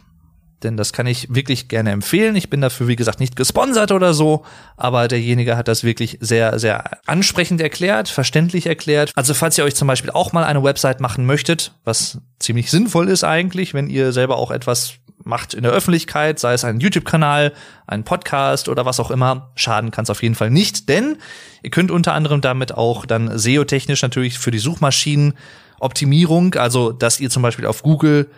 [0.63, 2.35] denn das kann ich wirklich gerne empfehlen.
[2.35, 4.45] Ich bin dafür, wie gesagt, nicht gesponsert oder so,
[4.77, 9.13] aber derjenige hat das wirklich sehr, sehr ansprechend erklärt, verständlich erklärt.
[9.15, 13.09] Also falls ihr euch zum Beispiel auch mal eine Website machen möchtet, was ziemlich sinnvoll
[13.09, 14.95] ist eigentlich, wenn ihr selber auch etwas
[15.29, 17.53] macht in der Öffentlichkeit, sei es ein YouTube-Kanal,
[17.87, 21.19] ein Podcast oder was auch immer, schaden kann es auf jeden Fall nicht, denn
[21.63, 27.31] ihr könnt unter anderem damit auch dann SEO-technisch natürlich für die Suchmaschinenoptimierung, also dass ihr
[27.31, 28.29] zum Beispiel auf Google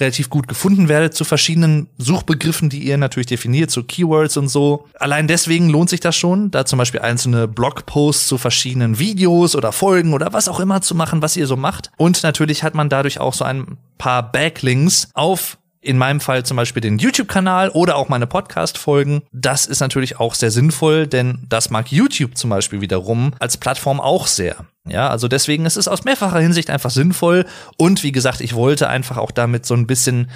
[0.00, 4.86] relativ gut gefunden werdet zu verschiedenen Suchbegriffen, die ihr natürlich definiert, so Keywords und so.
[4.98, 9.72] Allein deswegen lohnt sich das schon, da zum Beispiel einzelne Blogposts zu verschiedenen Videos oder
[9.72, 11.90] Folgen oder was auch immer zu machen, was ihr so macht.
[11.96, 16.56] Und natürlich hat man dadurch auch so ein paar Backlinks auf in meinem Fall zum
[16.56, 19.22] Beispiel den YouTube-Kanal oder auch meine Podcast-Folgen.
[19.32, 24.00] Das ist natürlich auch sehr sinnvoll, denn das mag YouTube zum Beispiel wiederum als Plattform
[24.00, 24.66] auch sehr.
[24.86, 27.46] Ja, also deswegen ist es aus mehrfacher Hinsicht einfach sinnvoll.
[27.76, 30.30] Und wie gesagt, ich wollte einfach auch damit so ein bisschen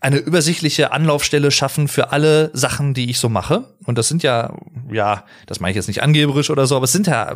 [0.00, 3.74] eine übersichtliche Anlaufstelle schaffen für alle Sachen, die ich so mache.
[3.86, 4.54] Und das sind ja,
[4.90, 7.34] ja, das meine ich jetzt nicht angeberisch oder so, aber es sind ja,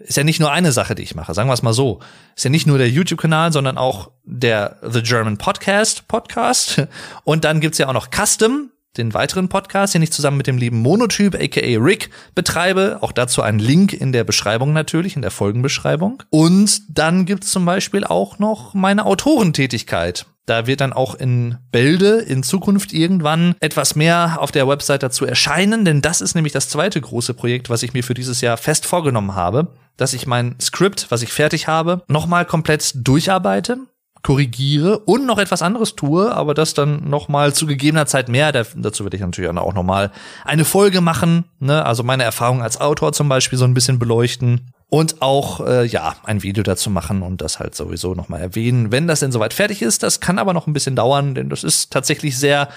[0.00, 2.00] ist ja nicht nur eine Sache, die ich mache, sagen wir es mal so.
[2.36, 6.86] Ist ja nicht nur der YouTube-Kanal, sondern auch der The German Podcast Podcast.
[7.24, 10.58] Und dann gibt's ja auch noch Custom, den weiteren Podcast, den ich zusammen mit dem
[10.58, 12.98] lieben Monotyp, aka Rick, betreibe.
[13.00, 16.22] Auch dazu ein Link in der Beschreibung natürlich, in der Folgenbeschreibung.
[16.30, 20.26] Und dann gibt's zum Beispiel auch noch meine Autorentätigkeit.
[20.46, 25.26] Da wird dann auch in Bälde in Zukunft irgendwann etwas mehr auf der Website dazu
[25.26, 28.56] erscheinen, denn das ist nämlich das zweite große Projekt, was ich mir für dieses Jahr
[28.56, 33.78] fest vorgenommen habe, dass ich mein Skript, was ich fertig habe, nochmal komplett durcharbeite
[34.22, 38.52] korrigiere und noch etwas anderes tue, aber das dann noch mal zu gegebener Zeit mehr.
[38.52, 40.10] dazu werde ich natürlich auch noch mal
[40.44, 41.84] eine Folge machen, ne?
[41.84, 46.16] also meine Erfahrung als Autor zum Beispiel so ein bisschen beleuchten und auch äh, ja
[46.24, 49.54] ein Video dazu machen und das halt sowieso noch mal erwähnen, wenn das denn soweit
[49.54, 50.02] fertig ist.
[50.02, 52.68] Das kann aber noch ein bisschen dauern, denn das ist tatsächlich sehr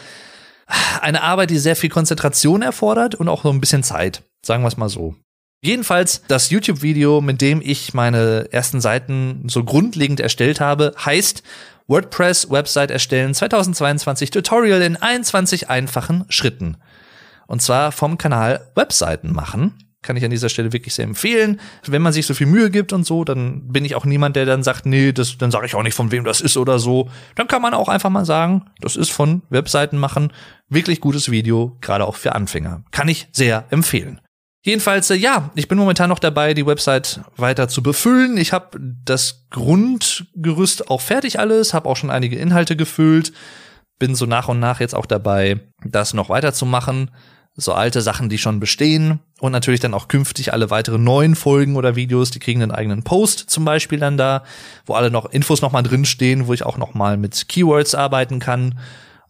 [1.02, 4.68] eine Arbeit, die sehr viel Konzentration erfordert und auch so ein bisschen Zeit, sagen wir
[4.68, 5.16] es mal so.
[5.64, 11.44] Jedenfalls, das YouTube-Video, mit dem ich meine ersten Seiten so grundlegend erstellt habe, heißt
[11.88, 16.78] WordPress-Website erstellen 2022 Tutorial in 21 einfachen Schritten.
[17.46, 19.74] Und zwar vom Kanal Webseiten machen.
[20.02, 21.60] Kann ich an dieser Stelle wirklich sehr empfehlen.
[21.86, 24.48] Wenn man sich so viel Mühe gibt und so, dann bin ich auch niemand, der
[24.48, 27.12] dann sagt, nee, das, dann sage ich auch nicht, von wem das ist oder so.
[27.36, 30.34] Dann kann man auch einfach mal sagen, das ist von Webseiten machen.
[30.70, 32.84] Wirklich gutes Video, gerade auch für Anfänger.
[32.90, 34.22] Kann ich sehr empfehlen.
[34.64, 38.38] Jedenfalls, äh, ja, ich bin momentan noch dabei, die Website weiter zu befüllen.
[38.38, 43.34] Ich habe das Grundgerüst auch fertig alles, habe auch schon einige Inhalte gefüllt,
[43.98, 47.12] bin so nach und nach jetzt auch dabei, das noch weiterzumachen.
[47.56, 51.76] So alte Sachen, die schon bestehen und natürlich dann auch künftig alle weiteren neuen Folgen
[51.76, 54.44] oder Videos, die kriegen einen eigenen Post zum Beispiel dann da,
[54.86, 58.40] wo alle noch Infos noch mal drinstehen, wo ich auch noch mal mit Keywords arbeiten
[58.40, 58.80] kann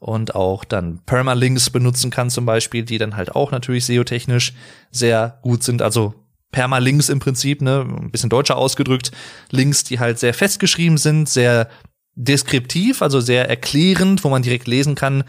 [0.01, 4.53] und auch dann Permalinks benutzen kann zum Beispiel, die dann halt auch natürlich SEO-technisch
[4.89, 5.83] sehr gut sind.
[5.83, 6.15] Also
[6.51, 9.11] Permalinks im Prinzip, ne, ein bisschen deutscher ausgedrückt,
[9.51, 11.69] Links, die halt sehr festgeschrieben sind, sehr
[12.15, 15.23] deskriptiv, also sehr erklärend, wo man direkt lesen kann,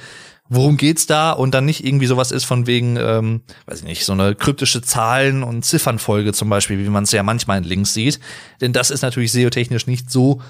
[0.49, 4.05] worum geht's da und dann nicht irgendwie sowas ist von wegen, ähm, weiß ich nicht,
[4.07, 7.93] so eine kryptische Zahlen- und Ziffernfolge zum Beispiel, wie man es ja manchmal in Links
[7.93, 8.21] sieht.
[8.63, 10.41] Denn das ist natürlich SEO-technisch nicht so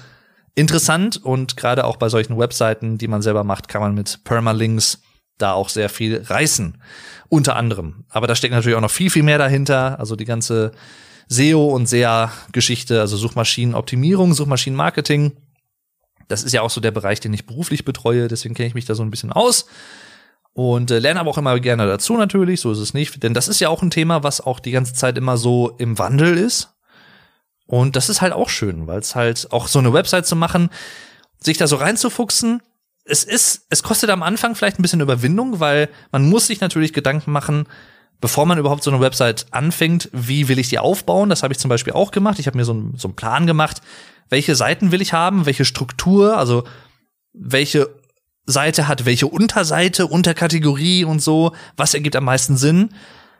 [0.55, 5.01] interessant und gerade auch bei solchen Webseiten, die man selber macht, kann man mit Permalinks
[5.37, 6.77] da auch sehr viel reißen.
[7.29, 8.05] Unter anderem.
[8.09, 9.99] Aber da steckt natürlich auch noch viel, viel mehr dahinter.
[9.99, 10.71] Also die ganze
[11.27, 15.33] SEO und SEA-Geschichte, also Suchmaschinenoptimierung, Suchmaschinenmarketing.
[16.27, 18.27] Das ist ja auch so der Bereich, den ich beruflich betreue.
[18.27, 19.65] Deswegen kenne ich mich da so ein bisschen aus.
[20.53, 23.23] Und äh, lerne aber auch immer gerne dazu natürlich, so ist es nicht.
[23.23, 25.97] Denn das ist ja auch ein Thema, was auch die ganze Zeit immer so im
[25.97, 26.75] Wandel ist.
[27.73, 30.69] Und das ist halt auch schön, weil es halt auch so eine Website zu machen,
[31.39, 32.61] sich da so reinzufuchsen,
[33.03, 36.93] es ist, es kostet am Anfang vielleicht ein bisschen Überwindung, weil man muss sich natürlich
[36.93, 37.65] Gedanken machen,
[38.21, 41.31] bevor man überhaupt so eine Website anfängt, wie will ich die aufbauen?
[41.31, 42.37] Das habe ich zum Beispiel auch gemacht.
[42.37, 43.81] Ich habe mir so, ein, so einen Plan gemacht,
[44.29, 46.65] welche Seiten will ich haben, welche Struktur, also
[47.33, 47.89] welche
[48.45, 52.93] Seite hat welche Unterseite, Unterkategorie und so, was ergibt am meisten Sinn.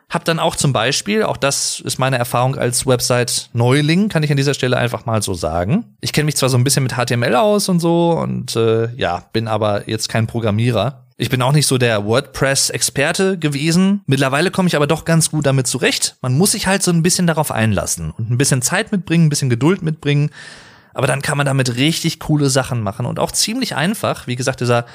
[0.09, 4.37] Hab dann auch zum Beispiel, auch das ist meine Erfahrung als Website-Neuling, kann ich an
[4.37, 5.95] dieser Stelle einfach mal so sagen.
[6.01, 9.25] Ich kenne mich zwar so ein bisschen mit HTML aus und so und äh, ja,
[9.33, 11.03] bin aber jetzt kein Programmierer.
[11.17, 14.01] Ich bin auch nicht so der WordPress-Experte gewesen.
[14.07, 16.17] Mittlerweile komme ich aber doch ganz gut damit zurecht.
[16.21, 19.29] Man muss sich halt so ein bisschen darauf einlassen und ein bisschen Zeit mitbringen, ein
[19.29, 20.31] bisschen Geduld mitbringen.
[20.93, 24.27] Aber dann kann man damit richtig coole Sachen machen und auch ziemlich einfach.
[24.27, 24.85] Wie gesagt, dieser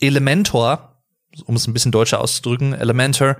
[0.00, 1.00] Elementor,
[1.46, 3.36] um es ein bisschen deutscher auszudrücken, Elementor,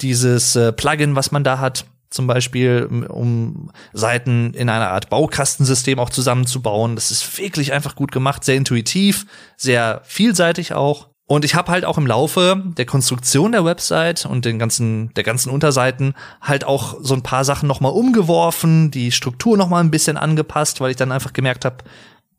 [0.00, 5.98] dieses äh, Plugin, was man da hat, zum Beispiel, um Seiten in einer Art Baukastensystem
[5.98, 6.94] auch zusammenzubauen.
[6.94, 11.08] Das ist wirklich einfach gut gemacht, sehr intuitiv, sehr vielseitig auch.
[11.28, 15.24] Und ich habe halt auch im Laufe der Konstruktion der Website und den ganzen der
[15.24, 19.80] ganzen Unterseiten halt auch so ein paar Sachen noch mal umgeworfen, die Struktur noch mal
[19.80, 21.78] ein bisschen angepasst, weil ich dann einfach gemerkt habe,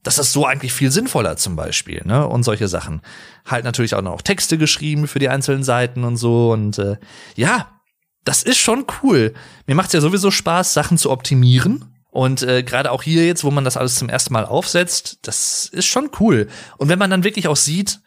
[0.03, 2.27] das ist so eigentlich viel sinnvoller zum Beispiel, ne?
[2.27, 3.01] Und solche Sachen.
[3.45, 6.51] Halt natürlich auch noch Texte geschrieben für die einzelnen Seiten und so.
[6.51, 6.97] Und äh,
[7.35, 7.81] ja,
[8.23, 9.33] das ist schon cool.
[9.65, 11.93] Mir macht es ja sowieso Spaß, Sachen zu optimieren.
[12.09, 15.67] Und äh, gerade auch hier jetzt, wo man das alles zum ersten Mal aufsetzt, das
[15.67, 16.47] ist schon cool.
[16.77, 17.99] Und wenn man dann wirklich auch sieht,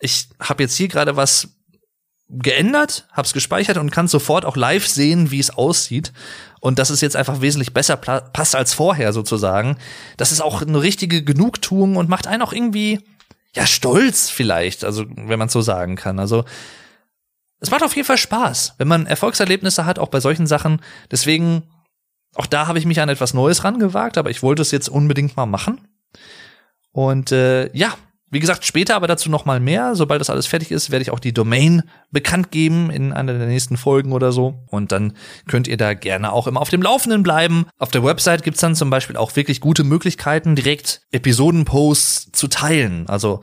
[0.00, 1.48] ich habe jetzt hier gerade was
[2.28, 6.12] geändert, hab's gespeichert und kann sofort auch live sehen, wie es aussieht.
[6.60, 9.78] Und dass es jetzt einfach wesentlich besser passt als vorher sozusagen.
[10.18, 13.00] Das ist auch eine richtige Genugtuung und macht einen auch irgendwie,
[13.54, 16.18] ja, stolz vielleicht, also wenn man so sagen kann.
[16.18, 16.44] Also
[17.60, 20.80] es macht auf jeden Fall Spaß, wenn man Erfolgserlebnisse hat, auch bei solchen Sachen.
[21.10, 21.62] Deswegen,
[22.34, 25.36] auch da habe ich mich an etwas Neues rangewagt, aber ich wollte es jetzt unbedingt
[25.36, 25.86] mal machen.
[26.92, 27.94] Und äh, ja,
[28.30, 29.96] wie gesagt, später aber dazu noch mal mehr.
[29.96, 33.48] Sobald das alles fertig ist, werde ich auch die Domain bekannt geben in einer der
[33.48, 34.62] nächsten Folgen oder so.
[34.68, 35.14] Und dann
[35.48, 37.66] könnt ihr da gerne auch immer auf dem Laufenden bleiben.
[37.78, 43.08] Auf der Website gibt's dann zum Beispiel auch wirklich gute Möglichkeiten, direkt Episodenposts zu teilen.
[43.08, 43.42] Also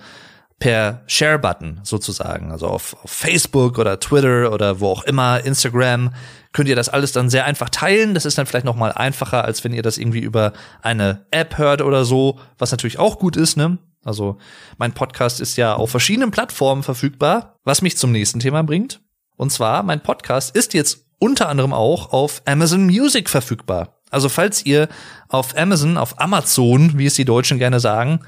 [0.59, 2.51] per Share-Button sozusagen.
[2.51, 6.13] Also auf, auf Facebook oder Twitter oder wo auch immer, Instagram,
[6.53, 8.13] könnt ihr das alles dann sehr einfach teilen.
[8.13, 11.57] Das ist dann vielleicht noch mal einfacher, als wenn ihr das irgendwie über eine App
[11.57, 13.77] hört oder so, was natürlich auch gut ist, ne?
[14.07, 14.37] Also
[14.77, 19.01] mein Podcast ist ja auf verschiedenen Plattformen verfügbar, was mich zum nächsten Thema bringt.
[19.35, 23.99] Und zwar, mein Podcast ist jetzt unter anderem auch auf Amazon Music verfügbar.
[24.09, 24.87] Also falls ihr
[25.27, 28.21] auf Amazon, auf Amazon, wie es die Deutschen gerne sagen,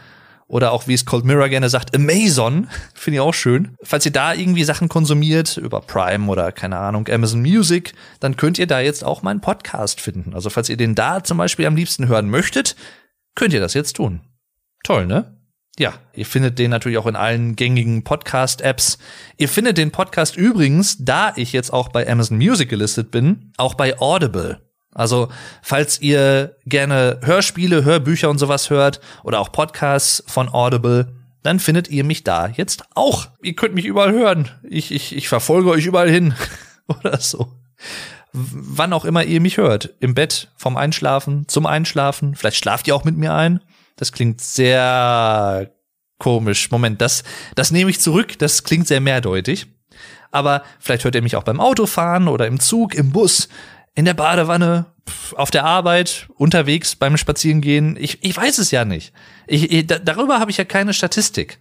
[0.47, 3.77] oder auch wie es Cold Mirror gerne sagt, Amazon, finde ich auch schön.
[3.83, 8.57] Falls ihr da irgendwie Sachen konsumiert, über Prime oder keine Ahnung, Amazon Music, dann könnt
[8.57, 10.33] ihr da jetzt auch meinen Podcast finden.
[10.33, 12.75] Also falls ihr den da zum Beispiel am liebsten hören möchtet,
[13.35, 14.21] könnt ihr das jetzt tun.
[14.83, 15.38] Toll, ne?
[15.79, 18.97] Ja, ihr findet den natürlich auch in allen gängigen Podcast-Apps.
[19.37, 23.75] Ihr findet den Podcast übrigens, da ich jetzt auch bei Amazon Music gelistet bin, auch
[23.75, 24.59] bei Audible.
[24.93, 25.29] Also,
[25.61, 31.87] falls ihr gerne Hörspiele, Hörbücher und sowas hört oder auch Podcasts von Audible, dann findet
[31.87, 33.29] ihr mich da jetzt auch.
[33.41, 34.49] Ihr könnt mich überall hören.
[34.63, 36.33] Ich, ich, ich verfolge euch überall hin.
[36.87, 37.53] oder so.
[38.33, 39.95] Wann auch immer ihr mich hört.
[40.01, 42.35] Im Bett, vom Einschlafen, zum Einschlafen.
[42.35, 43.61] Vielleicht schlaft ihr auch mit mir ein.
[43.99, 45.71] Das klingt sehr
[46.19, 46.71] komisch.
[46.71, 47.23] Moment, das,
[47.55, 48.39] das nehme ich zurück.
[48.39, 49.67] Das klingt sehr mehrdeutig.
[50.31, 53.49] Aber vielleicht hört ihr mich auch beim Autofahren oder im Zug, im Bus,
[53.95, 54.85] in der Badewanne,
[55.35, 57.97] auf der Arbeit, unterwegs, beim Spazierengehen.
[57.99, 59.11] Ich, ich weiß es ja nicht.
[59.47, 61.59] Ich, ich, darüber habe ich ja keine Statistik.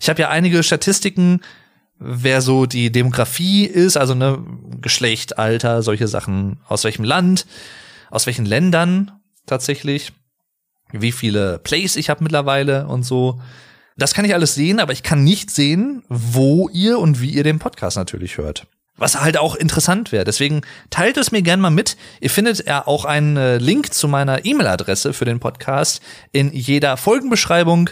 [0.00, 1.40] Ich habe ja einige Statistiken,
[2.00, 4.44] wer so die Demografie ist, also ne
[4.80, 7.46] Geschlecht, Alter, solche Sachen, aus welchem Land,
[8.10, 9.12] aus welchen Ländern
[9.46, 10.12] tatsächlich
[10.92, 13.40] wie viele Plays ich habe mittlerweile und so.
[13.96, 17.44] Das kann ich alles sehen, aber ich kann nicht sehen, wo ihr und wie ihr
[17.44, 18.66] den Podcast natürlich hört.
[18.96, 20.24] Was halt auch interessant wäre.
[20.24, 21.96] Deswegen teilt es mir gerne mal mit.
[22.20, 26.96] Ihr findet ja auch einen äh, Link zu meiner E-Mail-Adresse für den Podcast in jeder
[26.96, 27.90] Folgenbeschreibung.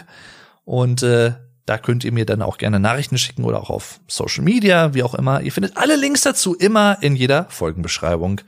[0.65, 1.33] Und äh,
[1.65, 5.03] da könnt ihr mir dann auch gerne Nachrichten schicken oder auch auf Social Media, wie
[5.03, 5.41] auch immer.
[5.41, 8.41] Ihr findet alle Links dazu immer in jeder Folgenbeschreibung.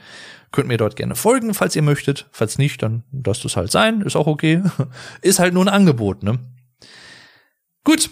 [0.52, 2.28] Könnt mir dort gerne folgen, falls ihr möchtet.
[2.32, 4.02] Falls nicht, dann lasst es halt sein.
[4.02, 4.62] Ist auch okay.
[5.22, 6.40] Ist halt nur ein Angebot, ne?
[7.84, 8.10] Gut.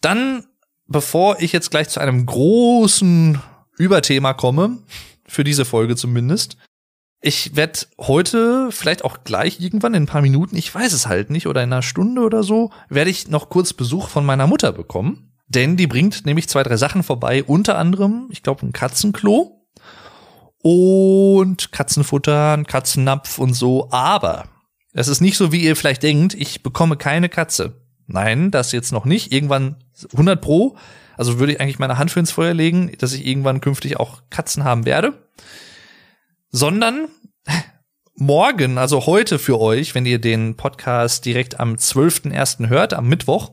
[0.00, 0.44] Dann,
[0.86, 3.40] bevor ich jetzt gleich zu einem großen
[3.78, 4.78] Überthema komme,
[5.26, 6.56] für diese Folge zumindest,
[7.20, 11.30] ich werde heute, vielleicht auch gleich irgendwann in ein paar Minuten, ich weiß es halt
[11.30, 14.72] nicht, oder in einer Stunde oder so, werde ich noch kurz Besuch von meiner Mutter
[14.72, 15.32] bekommen.
[15.46, 19.63] Denn die bringt nämlich zwei, drei Sachen vorbei, unter anderem, ich glaube, ein Katzenklo
[20.64, 23.90] und Katzenfutter, Katzennapf und so.
[23.90, 24.48] Aber
[24.94, 27.82] es ist nicht so, wie ihr vielleicht denkt, ich bekomme keine Katze.
[28.06, 29.30] Nein, das jetzt noch nicht.
[29.30, 29.76] Irgendwann
[30.12, 30.76] 100 pro.
[31.18, 34.22] Also würde ich eigentlich meine Hand für ins Feuer legen, dass ich irgendwann künftig auch
[34.30, 35.12] Katzen haben werde.
[36.50, 37.08] Sondern
[38.14, 42.70] morgen, also heute für euch, wenn ihr den Podcast direkt am 12.01.
[42.70, 43.52] hört, am Mittwoch,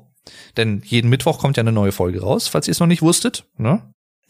[0.55, 3.43] denn jeden Mittwoch kommt ja eine neue Folge raus, falls ihr es noch nicht wusstet.
[3.57, 3.81] Ne?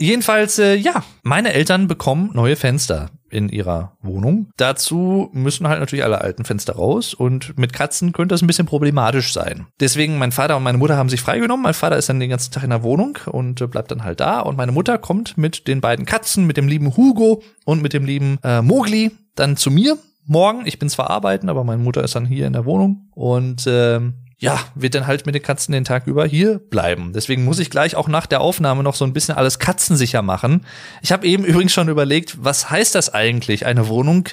[0.02, 4.48] Jedenfalls, äh, ja, meine Eltern bekommen neue Fenster in ihrer Wohnung.
[4.58, 8.66] Dazu müssen halt natürlich alle alten Fenster raus und mit Katzen könnte das ein bisschen
[8.66, 9.68] problematisch sein.
[9.80, 11.64] Deswegen, mein Vater und meine Mutter haben sich freigenommen.
[11.64, 14.20] Mein Vater ist dann den ganzen Tag in der Wohnung und äh, bleibt dann halt
[14.20, 14.40] da.
[14.40, 18.04] Und meine Mutter kommt mit den beiden Katzen, mit dem lieben Hugo und mit dem
[18.04, 20.66] lieben äh, Mogli dann zu mir morgen.
[20.66, 24.14] Ich bin zwar arbeiten, aber meine Mutter ist dann hier in der Wohnung und ähm,
[24.42, 27.14] ja, wird dann halt mit den Katzen den Tag über hier bleiben.
[27.14, 30.66] Deswegen muss ich gleich auch nach der Aufnahme noch so ein bisschen alles katzensicher machen.
[31.04, 34.28] Ich habe eben übrigens schon überlegt, was heißt das eigentlich, eine Wohnung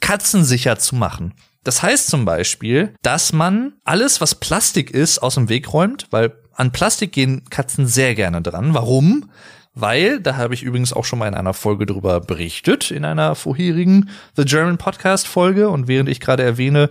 [0.00, 1.32] katzensicher zu machen?
[1.64, 6.34] Das heißt zum Beispiel, dass man alles, was Plastik ist, aus dem Weg räumt, weil
[6.54, 8.74] an Plastik gehen Katzen sehr gerne dran.
[8.74, 9.30] Warum?
[9.74, 13.34] Weil, da habe ich übrigens auch schon mal in einer Folge drüber berichtet, in einer
[13.34, 15.70] vorherigen The German Podcast Folge.
[15.70, 16.90] Und während ich gerade erwähne,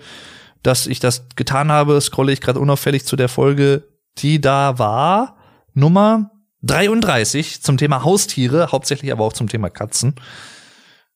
[0.66, 3.84] dass ich das getan habe, scrolle ich gerade unauffällig zu der Folge,
[4.18, 5.38] die da war,
[5.74, 6.32] Nummer
[6.64, 10.16] 33 zum Thema Haustiere, hauptsächlich aber auch zum Thema Katzen.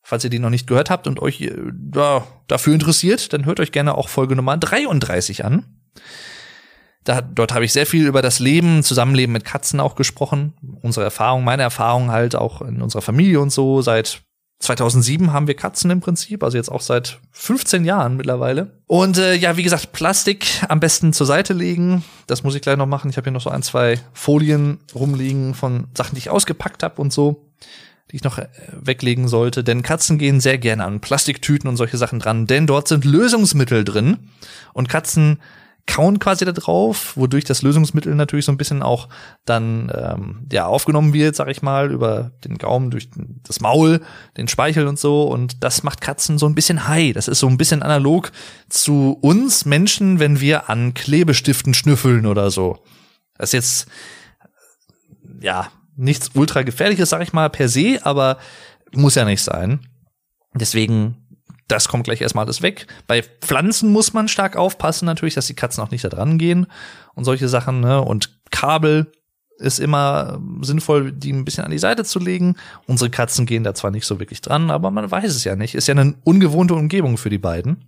[0.03, 3.59] Falls ihr die noch nicht gehört habt und euch äh, da, dafür interessiert, dann hört
[3.59, 5.65] euch gerne auch Folge Nummer 33 an.
[7.03, 10.53] Da, dort habe ich sehr viel über das Leben, Zusammenleben mit Katzen auch gesprochen.
[10.83, 14.21] Unsere Erfahrung, meine Erfahrung halt auch in unserer Familie und so seit
[14.59, 18.71] 2007 haben wir Katzen im Prinzip, also jetzt auch seit 15 Jahren mittlerweile.
[18.87, 22.03] Und äh, ja, wie gesagt, Plastik am besten zur Seite legen.
[22.27, 23.09] Das muss ich gleich noch machen.
[23.09, 27.01] Ich habe hier noch so ein, zwei Folien rumliegen von Sachen, die ich ausgepackt habe
[27.01, 27.49] und so,
[28.11, 29.63] die ich noch äh, weglegen sollte.
[29.63, 33.85] Denn Katzen gehen sehr gerne an Plastiktüten und solche Sachen dran, denn dort sind Lösungsmittel
[33.85, 34.17] drin.
[34.73, 35.39] Und Katzen
[35.89, 39.09] kauen quasi da drauf, wodurch das Lösungsmittel natürlich so ein bisschen auch
[39.43, 43.09] dann ähm, ja aufgenommen wird, sag ich mal, über den Gaumen, durch
[43.43, 43.99] das Maul,
[44.37, 45.23] den Speichel und so.
[45.23, 47.13] Und das macht Katzen so ein bisschen high.
[47.13, 48.31] Das ist so ein bisschen analog
[48.69, 52.77] zu uns Menschen, wenn wir an Klebestiften schnüffeln oder so.
[53.35, 53.87] Das ist jetzt
[55.41, 58.37] ja nichts ultra gefährliches, sag ich mal, per se, aber
[58.93, 59.79] muss ja nicht sein.
[60.53, 61.28] Deswegen
[61.69, 62.87] das kommt gleich erstmal alles weg.
[63.07, 66.67] Bei Pflanzen muss man stark aufpassen, natürlich, dass die Katzen auch nicht da dran gehen
[67.15, 67.79] und solche Sachen.
[67.79, 68.01] Ne?
[68.01, 69.11] Und Kabel
[69.57, 72.55] ist immer sinnvoll, die ein bisschen an die Seite zu legen.
[72.87, 75.75] Unsere Katzen gehen da zwar nicht so wirklich dran, aber man weiß es ja nicht.
[75.75, 77.85] Ist ja eine ungewohnte Umgebung für die beiden.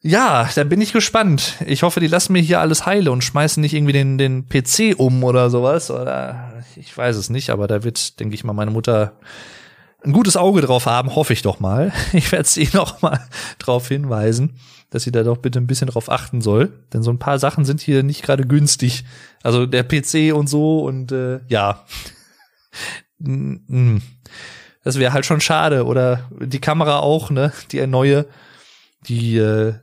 [0.00, 1.56] Ja, da bin ich gespannt.
[1.66, 4.94] Ich hoffe, die lassen mir hier alles heile und schmeißen nicht irgendwie den, den PC
[4.96, 5.90] um oder sowas.
[5.90, 9.18] Oder ich weiß es nicht, aber da wird, denke ich mal, meine Mutter
[10.02, 11.92] ein gutes Auge drauf haben, hoffe ich doch mal.
[12.12, 13.20] Ich werde sie noch mal
[13.58, 14.58] drauf hinweisen,
[14.90, 17.64] dass sie da doch bitte ein bisschen drauf achten soll, denn so ein paar Sachen
[17.64, 19.04] sind hier nicht gerade günstig.
[19.42, 21.84] Also der PC und so und äh, ja,
[24.84, 27.52] das wäre halt schon schade oder die Kamera auch, ne?
[27.72, 28.26] Die neue,
[29.08, 29.74] die äh,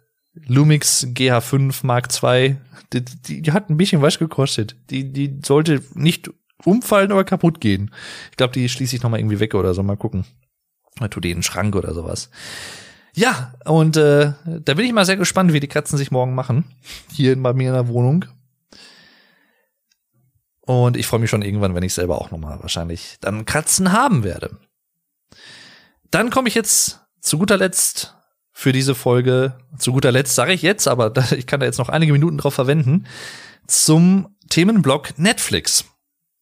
[0.47, 2.57] Lumix GH5 Mark II,
[2.93, 4.75] die, die, die hat ein bisschen was gekostet.
[4.89, 6.29] Die, die sollte nicht
[6.65, 7.91] umfallen oder kaputt gehen.
[8.31, 9.83] Ich glaube, die schließe ich noch mal irgendwie weg oder so.
[9.83, 10.25] Mal gucken.
[10.99, 12.29] Mal tu die in den Schrank oder sowas.
[13.13, 16.65] Ja, und äh, da bin ich mal sehr gespannt, wie die Katzen sich morgen machen.
[17.11, 18.25] Hier bei mir in der Wohnung.
[20.61, 23.91] Und ich freue mich schon irgendwann, wenn ich selber auch noch mal wahrscheinlich dann Katzen
[23.91, 24.57] haben werde.
[26.11, 28.15] Dann komme ich jetzt zu guter Letzt
[28.51, 31.89] für diese Folge, zu guter Letzt sage ich jetzt, aber ich kann da jetzt noch
[31.89, 33.05] einige Minuten drauf verwenden,
[33.67, 35.85] zum Themenblock Netflix.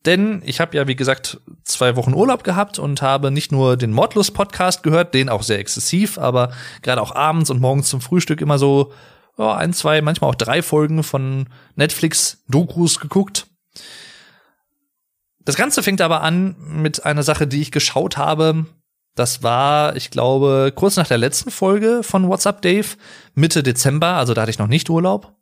[0.05, 3.91] Denn ich habe ja, wie gesagt, zwei Wochen Urlaub gehabt und habe nicht nur den
[3.91, 6.51] Mordlust-Podcast gehört, den auch sehr exzessiv, aber
[6.81, 8.91] gerade auch abends und morgens zum Frühstück immer so
[9.37, 13.47] oh, ein, zwei, manchmal auch drei Folgen von Netflix-Dokus geguckt.
[15.45, 18.65] Das Ganze fängt aber an mit einer Sache, die ich geschaut habe.
[19.15, 22.87] Das war, ich glaube, kurz nach der letzten Folge von WhatsApp Dave,
[23.35, 25.33] Mitte Dezember, also da hatte ich noch nicht Urlaub.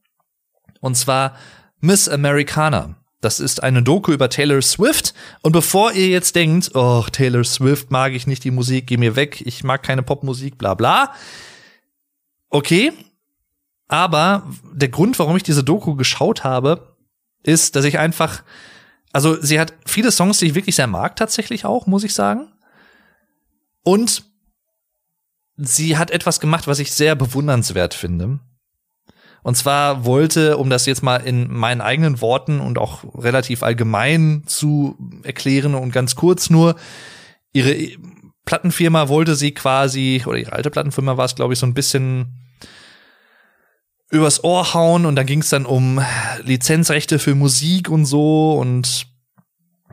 [0.82, 1.36] Und zwar
[1.80, 3.01] Miss Americana.
[3.22, 5.14] Das ist eine Doku über Taylor Swift.
[5.42, 9.16] Und bevor ihr jetzt denkt, oh, Taylor Swift mag ich nicht die Musik, geh mir
[9.16, 11.14] weg, ich mag keine Popmusik, bla bla.
[12.50, 12.92] Okay.
[13.88, 16.96] Aber der Grund, warum ich diese Doku geschaut habe,
[17.44, 18.44] ist, dass ich einfach,
[19.12, 22.52] also sie hat viele Songs, die ich wirklich sehr mag, tatsächlich auch, muss ich sagen.
[23.84, 24.24] Und
[25.58, 28.40] sie hat etwas gemacht, was ich sehr bewundernswert finde.
[29.44, 34.44] Und zwar wollte, um das jetzt mal in meinen eigenen Worten und auch relativ allgemein
[34.46, 36.76] zu erklären und ganz kurz nur,
[37.52, 37.76] ihre
[38.46, 42.34] Plattenfirma wollte sie quasi, oder ihre alte Plattenfirma war es, glaube ich, so ein bisschen
[44.12, 46.02] übers Ohr hauen und dann ging es dann um
[46.44, 49.08] Lizenzrechte für Musik und so und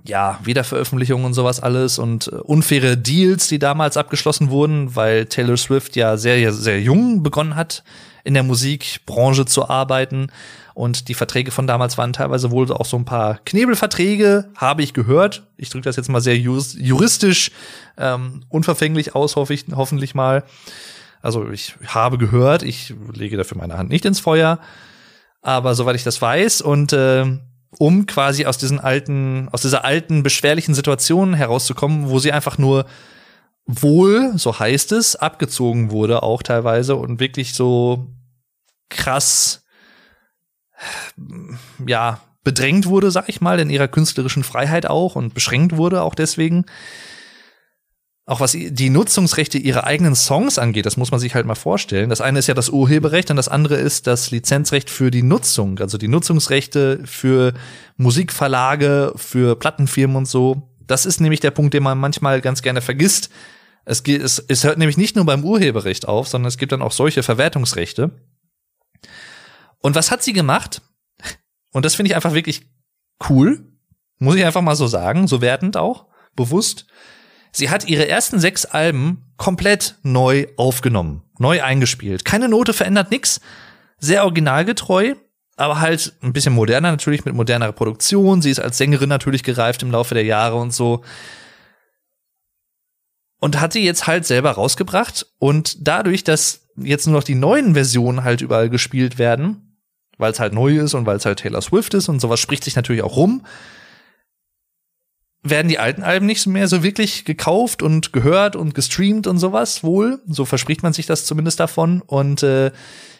[0.04, 5.96] ja, Wiederveröffentlichungen und sowas alles und unfaire Deals, die damals abgeschlossen wurden, weil Taylor Swift
[5.96, 7.84] ja sehr, sehr jung begonnen hat,
[8.28, 10.30] in der Musikbranche zu arbeiten.
[10.74, 14.92] Und die Verträge von damals waren teilweise wohl auch so ein paar Knebelverträge, habe ich
[14.92, 15.48] gehört.
[15.56, 17.50] Ich drücke das jetzt mal sehr juristisch
[17.96, 20.44] ähm, unverfänglich aus, hoffe ich, hoffentlich mal.
[21.22, 24.60] Also ich habe gehört, ich lege dafür meine Hand nicht ins Feuer.
[25.40, 27.24] Aber soweit ich das weiß und äh,
[27.78, 32.84] um quasi aus diesen alten, aus dieser alten beschwerlichen Situation herauszukommen, wo sie einfach nur
[33.64, 38.06] wohl, so heißt es, abgezogen wurde auch teilweise und wirklich so
[38.88, 39.64] krass,
[41.86, 46.14] ja, bedrängt wurde, sag ich mal, in ihrer künstlerischen Freiheit auch und beschränkt wurde auch
[46.14, 46.64] deswegen.
[48.24, 52.10] Auch was die Nutzungsrechte ihrer eigenen Songs angeht, das muss man sich halt mal vorstellen.
[52.10, 55.78] Das eine ist ja das Urheberrecht und das andere ist das Lizenzrecht für die Nutzung,
[55.78, 57.54] also die Nutzungsrechte für
[57.96, 60.70] Musikverlage, für Plattenfirmen und so.
[60.86, 63.30] Das ist nämlich der Punkt, den man manchmal ganz gerne vergisst.
[63.86, 66.82] Es, geht, es, es hört nämlich nicht nur beim Urheberrecht auf, sondern es gibt dann
[66.82, 68.10] auch solche Verwertungsrechte.
[69.80, 70.82] Und was hat sie gemacht?
[71.72, 72.66] Und das finde ich einfach wirklich
[73.28, 73.64] cool.
[74.18, 76.86] Muss ich einfach mal so sagen, so wertend auch, bewusst.
[77.52, 82.24] Sie hat ihre ersten sechs Alben komplett neu aufgenommen, neu eingespielt.
[82.24, 83.40] Keine Note verändert, nix.
[83.98, 85.14] Sehr originalgetreu,
[85.56, 88.42] aber halt ein bisschen moderner natürlich mit moderner Produktion.
[88.42, 91.02] Sie ist als Sängerin natürlich gereift im Laufe der Jahre und so.
[93.40, 97.74] und hat die jetzt halt selber rausgebracht und dadurch, dass jetzt nur noch die neuen
[97.74, 99.67] Versionen halt überall gespielt werden,
[100.18, 102.64] weil es halt neu ist und weil es halt Taylor Swift ist und sowas spricht
[102.64, 103.42] sich natürlich auch rum,
[105.42, 109.84] werden die alten Alben nicht mehr so wirklich gekauft und gehört und gestreamt und sowas
[109.84, 110.20] wohl.
[110.26, 112.02] So verspricht man sich das zumindest davon.
[112.02, 112.72] Und äh,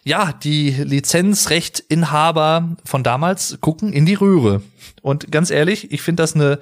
[0.04, 4.62] ja, die Lizenzrechtinhaber von damals gucken in die Röhre.
[5.00, 6.58] Und ganz ehrlich, ich finde das eine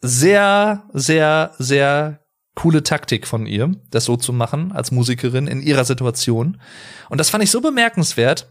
[0.00, 2.20] sehr, sehr, sehr
[2.54, 6.60] coole Taktik von ihr, das so zu machen als Musikerin in ihrer Situation.
[7.08, 8.48] Und das fand ich so bemerkenswert,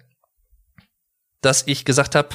[1.46, 2.30] dass ich gesagt habe,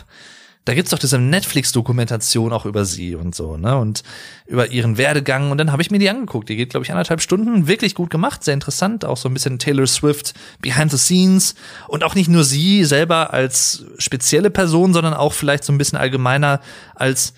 [0.69, 3.79] da gibt's doch diese Netflix-Dokumentation auch über sie und so, ne?
[3.79, 4.03] Und
[4.47, 5.51] über ihren Werdegang.
[5.51, 6.51] Und dann habe ich mir die angeguckt.
[6.51, 7.67] Die geht, glaube ich, anderthalb Stunden.
[7.67, 9.07] Wirklich gut gemacht, sehr interessant.
[9.07, 11.55] Auch so ein bisschen Taylor Swift behind the scenes.
[11.87, 15.99] Und auch nicht nur sie selber als spezielle Person, sondern auch vielleicht so ein bisschen
[15.99, 16.61] allgemeiner
[16.95, 17.33] als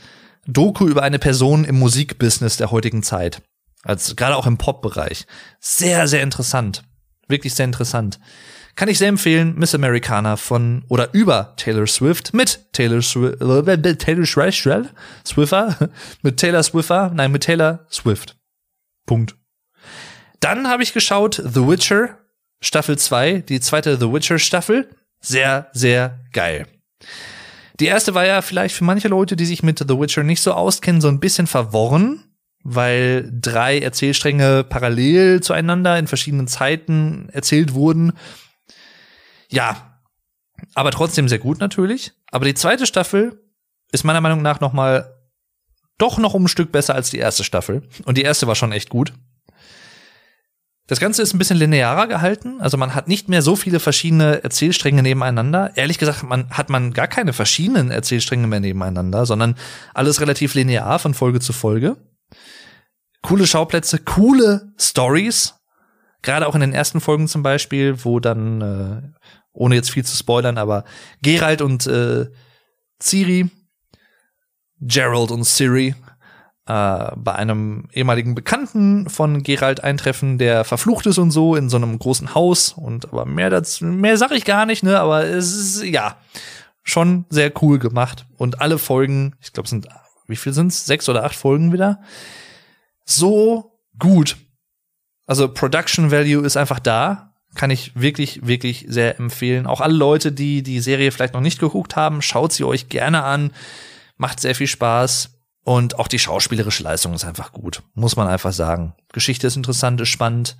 [0.48, 3.42] Doku über eine Person im Musikbusiness der heutigen Zeit.
[3.84, 5.26] Als gerade auch im Pop-Bereich.
[5.60, 6.82] Sehr, sehr interessant.
[7.28, 8.18] Wirklich sehr interessant.
[8.76, 13.96] Kann ich sehr empfehlen, Miss Americana von oder über Taylor Swift mit Taylor Swift, äh,
[13.96, 14.94] Taylor Swift,
[15.26, 15.90] Swiffer,
[16.22, 18.36] mit Taylor Swiffer, nein, mit Taylor Swift.
[19.06, 19.36] Punkt.
[20.40, 22.18] Dann habe ich geschaut The Witcher
[22.62, 24.88] Staffel 2, die zweite The Witcher Staffel.
[25.20, 26.66] Sehr, sehr geil.
[27.78, 30.52] Die erste war ja vielleicht für manche Leute, die sich mit The Witcher nicht so
[30.52, 32.24] auskennen, so ein bisschen verworren,
[32.62, 38.12] weil drei Erzählstränge parallel zueinander in verschiedenen Zeiten erzählt wurden
[39.50, 40.00] ja,
[40.74, 42.12] aber trotzdem sehr gut natürlich.
[42.30, 43.42] Aber die zweite Staffel
[43.92, 45.16] ist meiner Meinung nach noch mal
[45.98, 47.82] doch noch um ein Stück besser als die erste Staffel.
[48.04, 49.12] Und die erste war schon echt gut.
[50.86, 54.42] Das Ganze ist ein bisschen linearer gehalten, also man hat nicht mehr so viele verschiedene
[54.42, 55.70] Erzählstränge nebeneinander.
[55.76, 59.54] Ehrlich gesagt, man hat man gar keine verschiedenen Erzählstränge mehr nebeneinander, sondern
[59.94, 61.96] alles relativ linear von Folge zu Folge.
[63.22, 65.54] Coole Schauplätze, coole Stories,
[66.22, 69.02] gerade auch in den ersten Folgen zum Beispiel, wo dann äh,
[69.52, 70.84] ohne jetzt viel zu spoilern, aber
[71.22, 72.26] Gerald und äh,
[73.00, 73.50] Ciri,
[74.80, 75.94] Gerald und Siri
[76.66, 81.76] äh, bei einem ehemaligen Bekannten von Gerald eintreffen, der verflucht ist und so in so
[81.76, 85.54] einem großen Haus und aber mehr dazu, mehr sag ich gar nicht, ne, aber es
[85.54, 86.16] ist ja
[86.82, 89.88] schon sehr cool gemacht und alle Folgen, ich glaube, sind
[90.30, 90.86] wie viel sind's?
[90.86, 92.00] Sechs oder acht Folgen wieder.
[93.04, 94.36] So gut.
[95.26, 99.66] Also Production Value ist einfach da kann ich wirklich, wirklich sehr empfehlen.
[99.66, 103.24] Auch alle Leute, die die Serie vielleicht noch nicht geguckt haben, schaut sie euch gerne
[103.24, 103.52] an.
[104.16, 105.30] Macht sehr viel Spaß.
[105.64, 107.82] Und auch die schauspielerische Leistung ist einfach gut.
[107.94, 108.94] Muss man einfach sagen.
[109.12, 110.56] Geschichte ist interessant, ist spannend.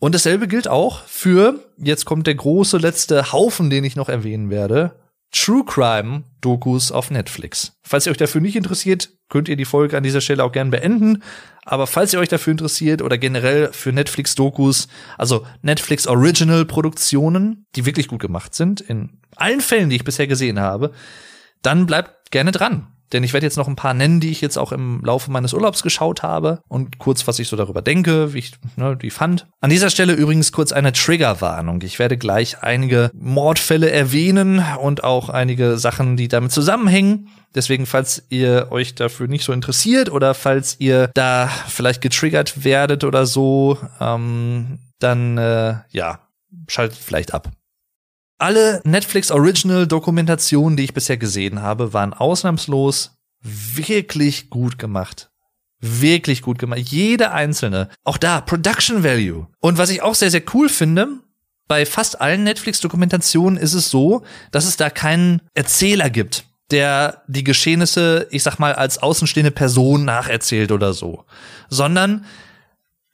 [0.00, 4.48] Und dasselbe gilt auch für, jetzt kommt der große letzte Haufen, den ich noch erwähnen
[4.48, 4.94] werde.
[5.30, 7.72] True Crime Dokus auf Netflix.
[7.82, 10.70] Falls ihr euch dafür nicht interessiert, könnt ihr die Folge an dieser Stelle auch gern
[10.70, 11.22] beenden.
[11.64, 17.66] Aber falls ihr euch dafür interessiert oder generell für Netflix Dokus, also Netflix Original Produktionen,
[17.76, 20.92] die wirklich gut gemacht sind, in allen Fällen, die ich bisher gesehen habe,
[21.60, 22.86] dann bleibt gerne dran.
[23.12, 25.54] Denn ich werde jetzt noch ein paar nennen, die ich jetzt auch im Laufe meines
[25.54, 29.46] Urlaubs geschaut habe und kurz, was ich so darüber denke, wie ich ne, die fand.
[29.60, 31.80] An dieser Stelle übrigens kurz eine Triggerwarnung.
[31.82, 37.28] Ich werde gleich einige Mordfälle erwähnen und auch einige Sachen, die damit zusammenhängen.
[37.54, 43.04] Deswegen, falls ihr euch dafür nicht so interessiert oder falls ihr da vielleicht getriggert werdet
[43.04, 46.20] oder so, ähm, dann äh, ja,
[46.66, 47.50] schaltet vielleicht ab.
[48.38, 55.30] Alle Netflix Original Dokumentationen, die ich bisher gesehen habe, waren ausnahmslos wirklich gut gemacht.
[55.80, 56.80] Wirklich gut gemacht.
[56.80, 57.88] Jede einzelne.
[58.04, 59.48] Auch da, Production Value.
[59.60, 61.08] Und was ich auch sehr, sehr cool finde,
[61.66, 64.22] bei fast allen Netflix-Dokumentationen ist es so,
[64.52, 70.04] dass es da keinen Erzähler gibt, der die Geschehnisse, ich sag mal, als außenstehende Person
[70.04, 71.24] nacherzählt oder so.
[71.68, 72.24] Sondern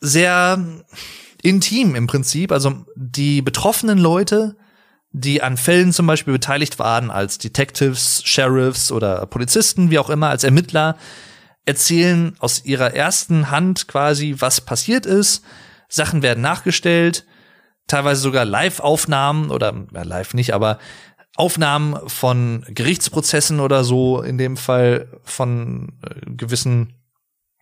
[0.00, 0.62] sehr
[1.42, 2.52] intim im Prinzip.
[2.52, 4.56] Also die betroffenen Leute
[5.16, 10.28] die an Fällen zum Beispiel beteiligt waren, als Detectives, Sheriffs oder Polizisten, wie auch immer,
[10.28, 10.96] als Ermittler,
[11.64, 15.44] erzählen aus ihrer ersten Hand quasi, was passiert ist.
[15.88, 17.26] Sachen werden nachgestellt,
[17.86, 20.80] teilweise sogar Live-Aufnahmen oder ja, live nicht, aber
[21.36, 26.94] Aufnahmen von Gerichtsprozessen oder so, in dem Fall von äh, gewissen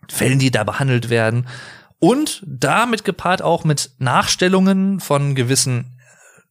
[0.09, 1.47] Fällen, die da behandelt werden.
[1.99, 5.99] Und damit gepaart auch mit Nachstellungen von gewissen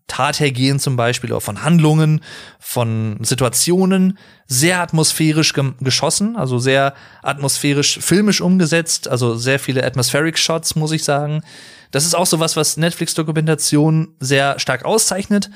[0.07, 2.21] Tathergehen zum Beispiel oder von Handlungen,
[2.59, 10.39] von Situationen sehr atmosphärisch ge geschossen, also sehr atmosphärisch filmisch umgesetzt, also sehr viele Atmospheric
[10.39, 11.43] Shots, muss ich sagen.
[11.91, 15.51] Das ist auch so was, was Netflix-Dokumentation sehr stark auszeichnet.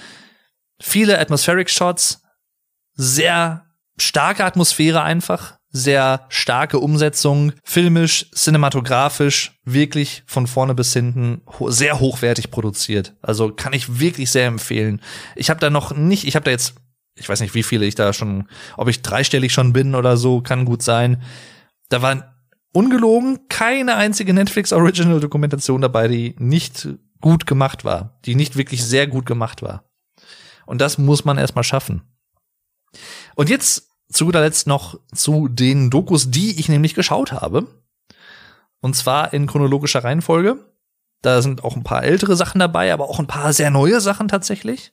[0.80, 2.22] Viele Atmospheric Shots,
[2.94, 3.66] sehr
[3.99, 12.01] starke Atmosphäre einfach, sehr starke Umsetzung, filmisch, cinematografisch, wirklich von vorne bis hinten ho sehr
[12.01, 13.14] hochwertig produziert.
[13.22, 15.01] Also kann ich wirklich sehr empfehlen.
[15.35, 16.74] Ich habe da noch nicht, ich habe da jetzt,
[17.14, 20.41] ich weiß nicht, wie viele ich da schon, ob ich dreistellig schon bin oder so,
[20.41, 21.22] kann gut sein.
[21.89, 22.24] Da waren
[22.72, 26.89] ungelogen keine einzige Netflix Original Dokumentation dabei, die nicht
[27.20, 29.85] gut gemacht war, die nicht wirklich sehr gut gemacht war.
[30.66, 32.03] Und das muss man erstmal schaffen.
[33.35, 37.67] Und jetzt zu guter Letzt noch zu den Dokus, die ich nämlich geschaut habe.
[38.81, 40.59] Und zwar in chronologischer Reihenfolge.
[41.23, 44.29] Da sind auch ein paar ältere Sachen dabei, aber auch ein paar sehr neue Sachen
[44.29, 44.93] tatsächlich.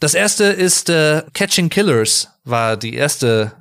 [0.00, 3.52] Das erste ist äh, Catching Killers, war die erste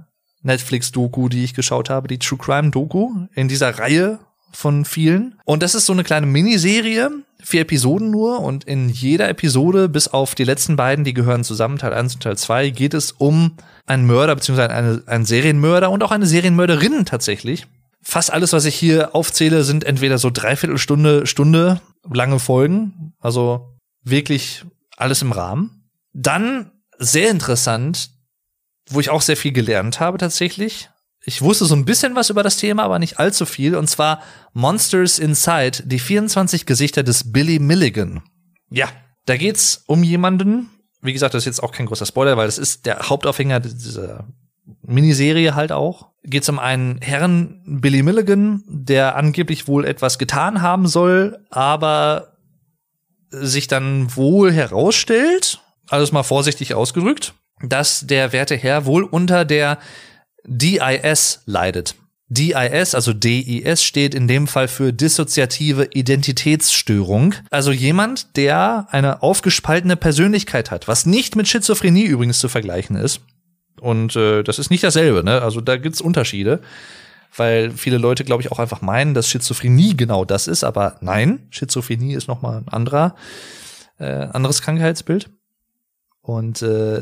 [0.42, 4.20] Netflix-Doku, die ich geschaut habe, die True Crime-Doku in dieser Reihe
[4.54, 5.36] von vielen.
[5.46, 7.10] Und das ist so eine kleine Miniserie,
[7.42, 11.78] vier Episoden nur und in jeder Episode, bis auf die letzten beiden, die gehören zusammen,
[11.78, 16.04] Teil 1 und Teil 2, geht es um einen Mörder beziehungsweise eine, einen Serienmörder und
[16.04, 17.68] auch eine Serienmörderin tatsächlich.
[18.02, 21.82] Fast alles, was ich hier aufzähle, sind entweder so Dreiviertelstunde, Stunde
[22.12, 24.66] lange Folgen, also wirklich
[24.98, 25.90] alles im Rahmen.
[26.14, 28.10] Dann sehr interessant,
[28.90, 30.90] wo ich auch sehr viel gelernt habe tatsächlich,
[31.24, 33.76] ich wusste so ein bisschen was über das Thema, aber nicht allzu viel.
[33.76, 34.22] Und zwar
[34.54, 38.24] Monsters Inside, die 24 Gesichter des Billy Milligan.
[38.70, 38.90] Ja,
[39.26, 40.70] da geht's um jemanden.
[41.02, 44.28] Wie gesagt, das ist jetzt auch kein großer Spoiler, weil das ist der Hauptaufhänger dieser
[44.84, 46.10] Miniserie halt auch.
[46.24, 52.38] Geht's um einen Herrn Billy Milligan, der angeblich wohl etwas getan haben soll, aber
[53.30, 59.78] sich dann wohl herausstellt, alles mal vorsichtig ausgedrückt, dass der werte Herr wohl unter der
[60.46, 61.96] DIS leidet.
[62.32, 67.36] DIS, also DIS, steht in dem Fall für dissoziative Identitätsstörung.
[67.50, 73.20] Also jemand, der eine aufgespaltene Persönlichkeit hat, was nicht mit Schizophrenie übrigens zu vergleichen ist.
[73.82, 75.42] Und äh, das ist nicht dasselbe, ne?
[75.42, 76.62] Also da gibt's Unterschiede,
[77.36, 81.48] weil viele Leute, glaube ich, auch einfach meinen, dass Schizophrenie genau das ist, aber nein,
[81.50, 83.16] Schizophrenie ist noch mal ein anderer,
[84.00, 85.30] äh, anderes Krankheitsbild.
[86.22, 87.02] Und äh,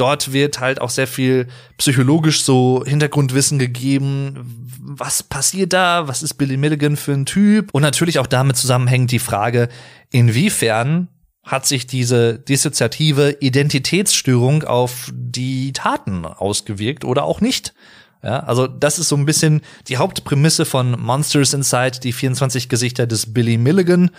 [0.00, 1.46] dort wird halt auch sehr viel
[1.76, 4.68] psychologisch so Hintergrundwissen gegeben.
[4.80, 6.08] Was passiert da?
[6.08, 7.68] Was ist Billy Milligan für ein Typ?
[7.72, 9.68] Und natürlich auch damit zusammenhängt die Frage,
[10.10, 11.08] inwiefern
[11.42, 17.74] hat sich diese dissoziative Identitätsstörung auf die Taten ausgewirkt oder auch nicht?
[18.22, 23.06] Ja, also das ist so ein bisschen die Hauptprämisse von Monsters Inside, die 24 Gesichter
[23.06, 24.10] des Billy Milligan.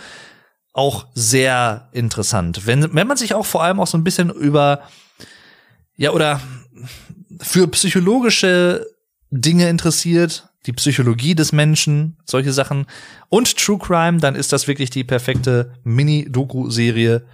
[0.72, 2.66] Auch sehr interessant.
[2.66, 4.80] Wenn, wenn man sich auch vor allem auch so ein bisschen über
[5.96, 6.40] ja, oder
[7.40, 8.86] für psychologische
[9.30, 12.86] Dinge interessiert, die Psychologie des Menschen, solche Sachen
[13.28, 17.26] und True Crime, dann ist das wirklich die perfekte Mini-Doku-Serie.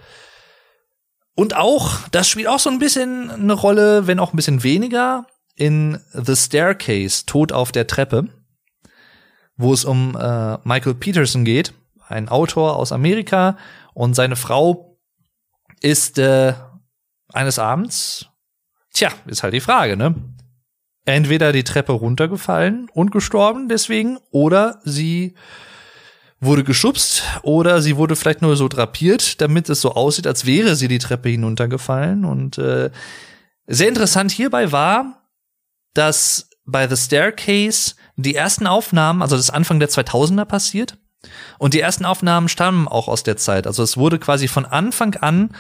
[1.35, 5.27] Und auch, das spielt auch so ein bisschen eine Rolle, wenn auch ein bisschen weniger,
[5.55, 8.29] in The Staircase, Tod auf der Treppe,
[9.57, 11.75] wo es um äh, Michael Peterson geht,
[12.07, 13.57] ein Autor aus Amerika,
[13.93, 14.99] und seine Frau
[15.81, 16.55] ist äh,
[17.33, 18.29] eines Abends
[18.93, 20.15] Tja, ist halt die Frage, ne?
[21.05, 25.35] Entweder die Treppe runtergefallen und gestorben deswegen, oder sie
[26.41, 30.77] wurde geschubst, oder sie wurde vielleicht nur so drapiert, damit es so aussieht, als wäre
[30.77, 32.25] sie die Treppe hinuntergefallen.
[32.25, 32.91] Und äh,
[33.67, 35.29] sehr interessant hierbei war,
[35.95, 40.99] dass bei The Staircase die ersten Aufnahmen, also das Anfang der 2000er passiert,
[41.59, 43.67] und die ersten Aufnahmen stammen auch aus der Zeit.
[43.67, 45.51] Also es wurde quasi von Anfang an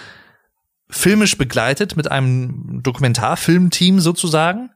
[0.91, 4.71] filmisch begleitet mit einem Dokumentarfilmteam sozusagen.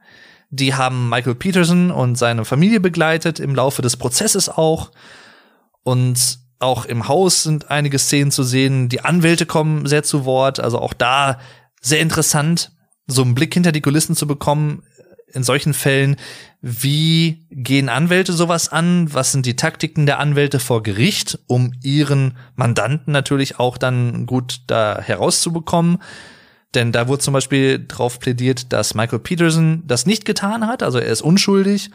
[0.51, 4.91] Die haben Michael Peterson und seine Familie begleitet, im Laufe des Prozesses auch.
[5.83, 8.89] Und auch im Haus sind einige Szenen zu sehen.
[8.89, 10.61] Die Anwälte kommen sehr zu Wort.
[10.61, 11.39] Also auch da
[11.81, 12.73] sehr interessant,
[13.07, 14.83] so einen Blick hinter die Kulissen zu bekommen,
[15.33, 16.17] in solchen Fällen,
[16.61, 19.13] wie gehen Anwälte sowas an?
[19.13, 24.61] Was sind die Taktiken der Anwälte vor Gericht, um ihren Mandanten natürlich auch dann gut
[24.69, 25.99] da herauszubekommen?
[26.75, 30.99] Denn da wurde zum Beispiel drauf plädiert, dass Michael Peterson das nicht getan hat, also
[30.99, 31.91] er ist unschuldig.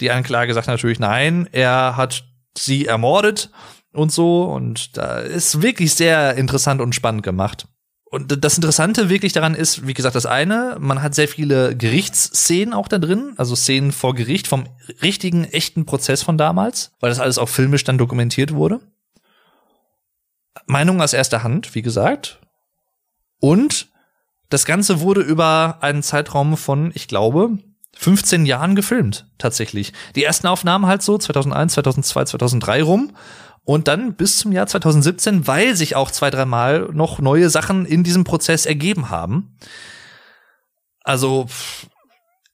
[0.00, 2.24] Die Anklage sagt natürlich nein, er hat
[2.56, 3.50] sie ermordet
[3.92, 4.44] und so.
[4.44, 7.66] Und da ist wirklich sehr interessant und spannend gemacht.
[8.10, 12.72] Und das Interessante wirklich daran ist, wie gesagt, das eine, man hat sehr viele Gerichtsszenen
[12.72, 14.64] auch da drin, also Szenen vor Gericht vom
[15.02, 18.80] richtigen, echten Prozess von damals, weil das alles auch filmisch dann dokumentiert wurde.
[20.66, 22.40] Meinung aus erster Hand, wie gesagt.
[23.40, 23.88] Und
[24.48, 27.58] das Ganze wurde über einen Zeitraum von, ich glaube,
[27.94, 29.92] 15 Jahren gefilmt, tatsächlich.
[30.14, 33.12] Die ersten Aufnahmen halt so 2001, 2002, 2003 rum
[33.64, 38.04] und dann bis zum Jahr 2017, weil sich auch zwei, dreimal noch neue Sachen in
[38.04, 39.56] diesem Prozess ergeben haben.
[41.02, 41.46] Also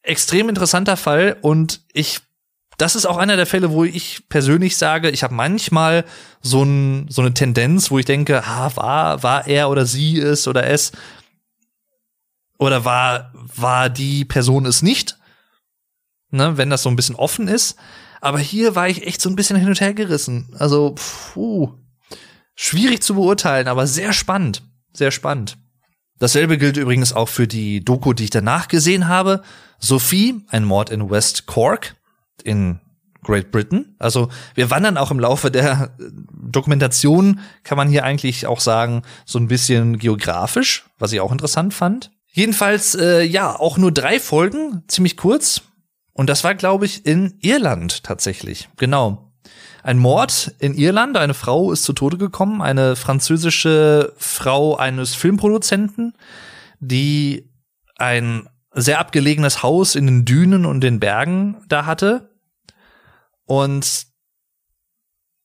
[0.03, 2.21] extrem interessanter Fall und ich
[2.77, 6.05] das ist auch einer der Fälle, wo ich persönlich sage, ich habe manchmal
[6.41, 10.49] so, ein, so eine Tendenz, wo ich denke, ah, war, war er oder sie es
[10.49, 10.93] oder es
[12.59, 15.19] oder war, war die Person es nicht,
[16.31, 17.77] ne, wenn das so ein bisschen offen ist.
[18.25, 20.49] Aber hier war ich echt so ein bisschen hin und her gerissen.
[20.59, 21.75] Also, puh,
[22.55, 24.63] schwierig zu beurteilen, aber sehr spannend,
[24.95, 25.59] sehr spannend.
[26.19, 29.43] Dasselbe gilt übrigens auch für die Doku, die ich danach gesehen habe.
[29.79, 31.97] Sophie, ein Mord in West Cork
[32.43, 32.81] in
[33.23, 33.95] Great Britain.
[33.99, 35.95] Also wir wandern auch im Laufe der
[36.33, 41.75] Dokumentation, kann man hier eigentlich auch sagen, so ein bisschen geografisch, was ich auch interessant
[41.75, 42.11] fand.
[42.33, 45.61] Jedenfalls, äh, ja, auch nur drei Folgen, ziemlich kurz.
[46.15, 48.69] Und das war, glaube ich, in Irland tatsächlich.
[48.77, 49.33] Genau.
[49.83, 51.19] Ein Mord in Irland.
[51.19, 52.63] Eine Frau ist zu Tode gekommen.
[52.63, 56.15] Eine französische Frau eines Filmproduzenten,
[56.81, 57.51] die
[57.97, 62.31] ein sehr abgelegenes Haus in den Dünen und den Bergen da hatte.
[63.45, 64.07] Und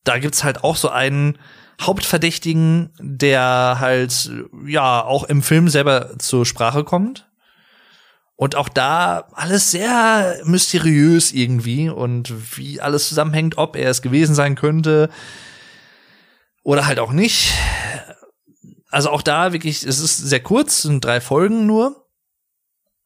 [0.03, 1.37] da gibt's halt auch so einen
[1.81, 4.31] Hauptverdächtigen, der halt,
[4.65, 7.28] ja, auch im Film selber zur Sprache kommt.
[8.39, 14.33] Und auch da alles sehr mysteriös irgendwie und wie alles zusammenhängt, ob er es gewesen
[14.33, 15.09] sein könnte
[16.63, 17.51] oder halt auch nicht.
[18.89, 22.09] Also auch da wirklich, es ist sehr kurz, sind drei Folgen nur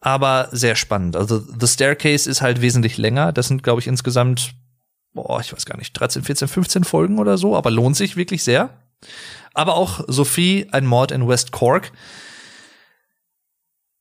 [0.03, 1.15] aber sehr spannend.
[1.15, 3.31] Also The Staircase ist halt wesentlich länger.
[3.31, 4.53] Das sind, glaube ich, insgesamt,
[5.13, 8.43] boah, ich weiß gar nicht, 13, 14, 15 Folgen oder so, aber lohnt sich wirklich
[8.43, 8.69] sehr.
[9.53, 11.93] Aber auch Sophie, ein Mord in West Cork.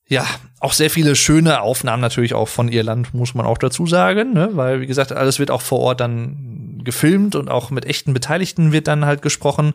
[0.07, 0.25] Ja,
[0.59, 4.49] auch sehr viele schöne Aufnahmen natürlich auch von Irland, muss man auch dazu sagen, ne?
[4.53, 8.71] weil, wie gesagt, alles wird auch vor Ort dann gefilmt und auch mit echten Beteiligten
[8.71, 9.73] wird dann halt gesprochen.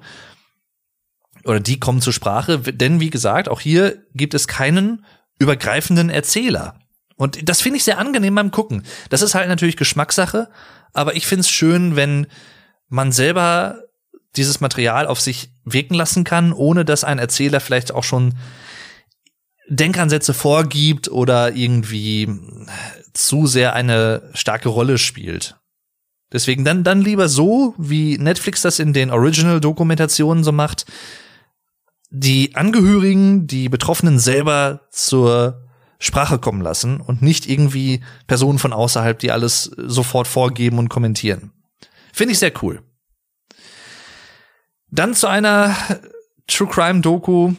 [1.45, 5.05] Oder die kommen zur Sprache, denn wie gesagt, auch hier gibt es keinen
[5.39, 6.74] übergreifenden Erzähler.
[7.16, 8.85] Und das finde ich sehr angenehm beim Gucken.
[9.09, 10.49] Das ist halt natürlich Geschmackssache,
[10.93, 12.26] aber ich finde es schön, wenn
[12.89, 13.81] man selber
[14.37, 18.35] dieses Material auf sich wirken lassen kann, ohne dass ein Erzähler vielleicht auch schon
[19.68, 22.28] Denkansätze vorgibt oder irgendwie
[23.12, 25.56] zu sehr eine starke Rolle spielt.
[26.32, 30.86] Deswegen dann, dann lieber so, wie Netflix das in den Original-Dokumentationen so macht,
[32.10, 39.18] die Angehörigen, die Betroffenen selber zur Sprache kommen lassen und nicht irgendwie Personen von außerhalb,
[39.18, 41.52] die alles sofort vorgeben und kommentieren.
[42.12, 42.82] Finde ich sehr cool.
[44.90, 45.76] Dann zu einer
[46.46, 47.54] True Crime Doku,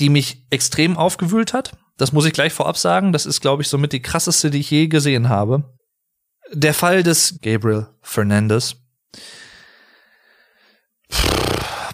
[0.00, 1.76] die mich extrem aufgewühlt hat.
[1.96, 3.12] Das muss ich gleich vorab sagen.
[3.12, 5.74] Das ist, glaube ich, somit die krasseste, die ich je gesehen habe.
[6.52, 8.76] Der Fall des Gabriel Fernandez.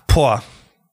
[0.07, 0.43] Boah,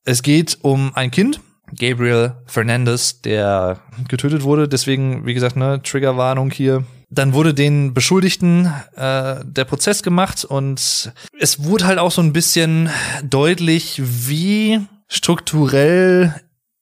[0.03, 1.41] es geht um ein Kind,
[1.77, 4.67] Gabriel Fernandez, der getötet wurde.
[4.67, 6.85] Deswegen, wie gesagt, ne, Triggerwarnung hier.
[7.09, 12.33] Dann wurde den Beschuldigten äh, der Prozess gemacht und es wurde halt auch so ein
[12.33, 12.89] bisschen
[13.23, 16.35] deutlich, wie strukturell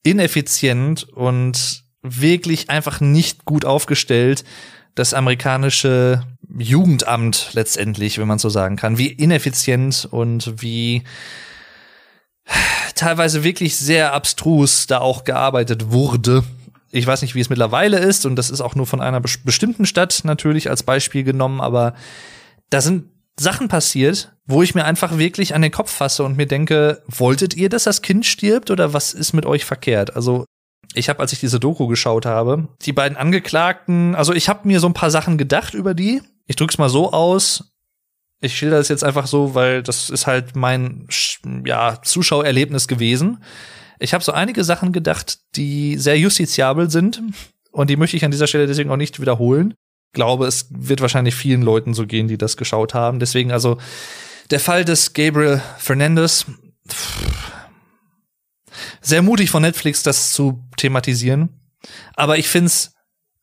[0.06, 4.44] ineffizient und wirklich einfach nicht gut aufgestellt
[4.94, 6.22] das amerikanische
[6.56, 11.02] Jugendamt letztendlich, wenn man so sagen kann, wie ineffizient und wie
[12.94, 16.44] teilweise wirklich sehr abstrus da auch gearbeitet wurde.
[16.92, 19.84] Ich weiß nicht, wie es mittlerweile ist, und das ist auch nur von einer bestimmten
[19.84, 21.94] Stadt natürlich als Beispiel genommen, aber
[22.70, 23.04] da sind
[23.38, 27.54] Sachen passiert, wo ich mir einfach wirklich an den Kopf fasse und mir denke, wolltet
[27.54, 30.16] ihr, dass das Kind stirbt oder was ist mit euch verkehrt?
[30.16, 30.46] Also
[30.94, 34.80] ich habe, als ich diese Doku geschaut habe, die beiden Angeklagten, also ich habe mir
[34.80, 36.22] so ein paar Sachen gedacht über die.
[36.46, 37.64] Ich drück's mal so aus
[38.40, 41.08] ich schilder das jetzt einfach so, weil das ist halt mein
[41.64, 43.42] ja, Zuschauererlebnis gewesen.
[43.98, 47.22] Ich habe so einige Sachen gedacht, die sehr justiziabel sind
[47.72, 49.74] und die möchte ich an dieser Stelle deswegen auch nicht wiederholen.
[50.12, 53.18] Glaube, es wird wahrscheinlich vielen Leuten so gehen, die das geschaut haben.
[53.18, 53.78] Deswegen also
[54.50, 56.46] der Fall des Gabriel Fernandez.
[59.00, 61.60] Sehr mutig von Netflix, das zu thematisieren.
[62.14, 62.94] Aber ich find's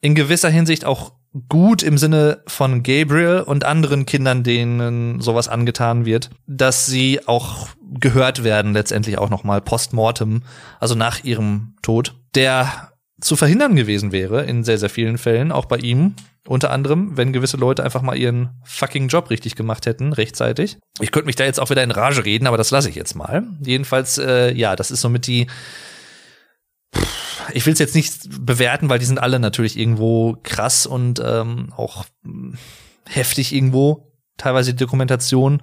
[0.02, 1.14] in gewisser Hinsicht auch
[1.50, 7.70] gut im Sinne von Gabriel und anderen Kindern, denen sowas angetan wird, dass sie auch
[7.82, 10.44] gehört werden, letztendlich auch nochmal postmortem,
[10.80, 15.66] also nach ihrem Tod, der zu verhindern gewesen wäre in sehr, sehr vielen Fällen, auch
[15.66, 16.16] bei ihm.
[16.46, 20.78] Unter anderem, wenn gewisse Leute einfach mal ihren fucking Job richtig gemacht hätten, rechtzeitig.
[21.00, 23.16] Ich könnte mich da jetzt auch wieder in Rage reden, aber das lasse ich jetzt
[23.16, 23.44] mal.
[23.62, 25.48] Jedenfalls, äh, ja, das ist somit die
[27.54, 31.74] ich will es jetzt nicht bewerten, weil die sind alle natürlich irgendwo krass und ähm,
[31.76, 32.06] auch
[33.08, 34.14] heftig irgendwo.
[34.38, 35.62] Teilweise die Dokumentation.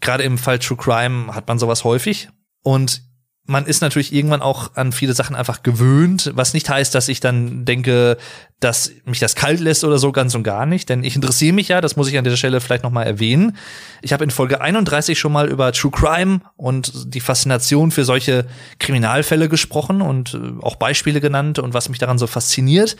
[0.00, 2.28] Gerade im Fall True Crime hat man sowas häufig.
[2.62, 3.02] Und
[3.46, 7.20] man ist natürlich irgendwann auch an viele Sachen einfach gewöhnt, was nicht heißt, dass ich
[7.20, 8.16] dann denke,
[8.58, 11.68] dass mich das kalt lässt oder so ganz und gar nicht, denn ich interessiere mich
[11.68, 13.56] ja, das muss ich an dieser Stelle vielleicht noch mal erwähnen.
[14.00, 18.46] Ich habe in Folge 31 schon mal über True Crime und die Faszination für solche
[18.78, 22.96] Kriminalfälle gesprochen und äh, auch Beispiele genannt und was mich daran so fasziniert.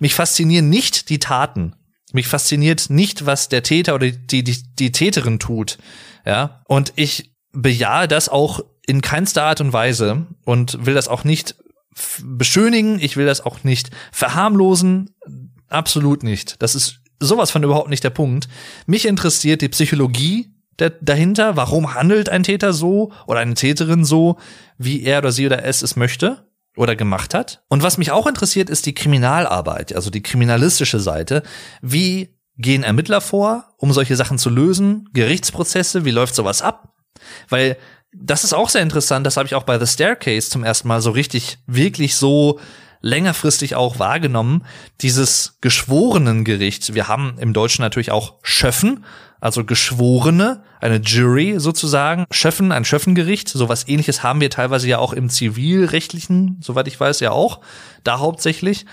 [0.00, 1.76] Mich faszinieren nicht die Taten.
[2.12, 5.78] Mich fasziniert nicht, was der Täter oder die, die, die Täterin tut.
[6.26, 11.24] Ja, und ich bejahe das auch in keinster Art und Weise und will das auch
[11.24, 11.56] nicht
[12.22, 15.14] beschönigen, ich will das auch nicht verharmlosen,
[15.68, 16.60] absolut nicht.
[16.62, 18.48] Das ist sowas von überhaupt nicht der Punkt.
[18.86, 24.38] Mich interessiert die Psychologie der, dahinter, warum handelt ein Täter so oder eine Täterin so,
[24.76, 27.62] wie er oder sie oder es es möchte oder gemacht hat.
[27.68, 31.42] Und was mich auch interessiert, ist die Kriminalarbeit, also die kriminalistische Seite.
[31.80, 35.08] Wie gehen Ermittler vor, um solche Sachen zu lösen?
[35.12, 36.94] Gerichtsprozesse, wie läuft sowas ab?
[37.48, 37.76] Weil
[38.14, 41.00] das ist auch sehr interessant, das habe ich auch bei The Staircase zum ersten Mal
[41.00, 42.60] so richtig, wirklich so
[43.00, 44.64] längerfristig auch wahrgenommen,
[45.02, 46.94] dieses Geschworenengericht.
[46.94, 49.04] Wir haben im Deutschen natürlich auch Schöffen,
[49.40, 52.24] also Geschworene, eine Jury sozusagen.
[52.30, 57.20] Schöffen, ein Schöffengericht, sowas ähnliches haben wir teilweise ja auch im zivilrechtlichen, soweit ich weiß,
[57.20, 57.60] ja auch,
[58.04, 58.86] da hauptsächlich.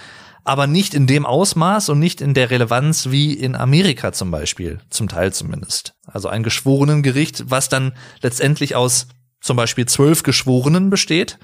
[0.44, 4.80] Aber nicht in dem Ausmaß und nicht in der Relevanz wie in Amerika zum Beispiel,
[4.89, 5.94] zum Teil zumindest.
[6.06, 9.08] Also ein Geschworenengericht, was dann letztendlich aus
[9.39, 11.38] zum Beispiel zwölf Geschworenen besteht,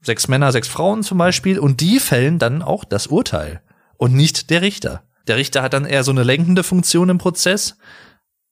[0.00, 3.62] sechs Männer, sechs Frauen zum Beispiel, und die fällen dann auch das Urteil
[3.96, 5.04] und nicht der Richter.
[5.28, 7.76] Der Richter hat dann eher so eine lenkende Funktion im Prozess,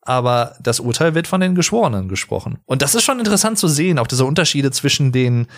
[0.02, 2.58] aber das Urteil wird von den Geschworenen gesprochen.
[2.64, 5.48] Und das ist schon interessant zu sehen, auch diese Unterschiede zwischen den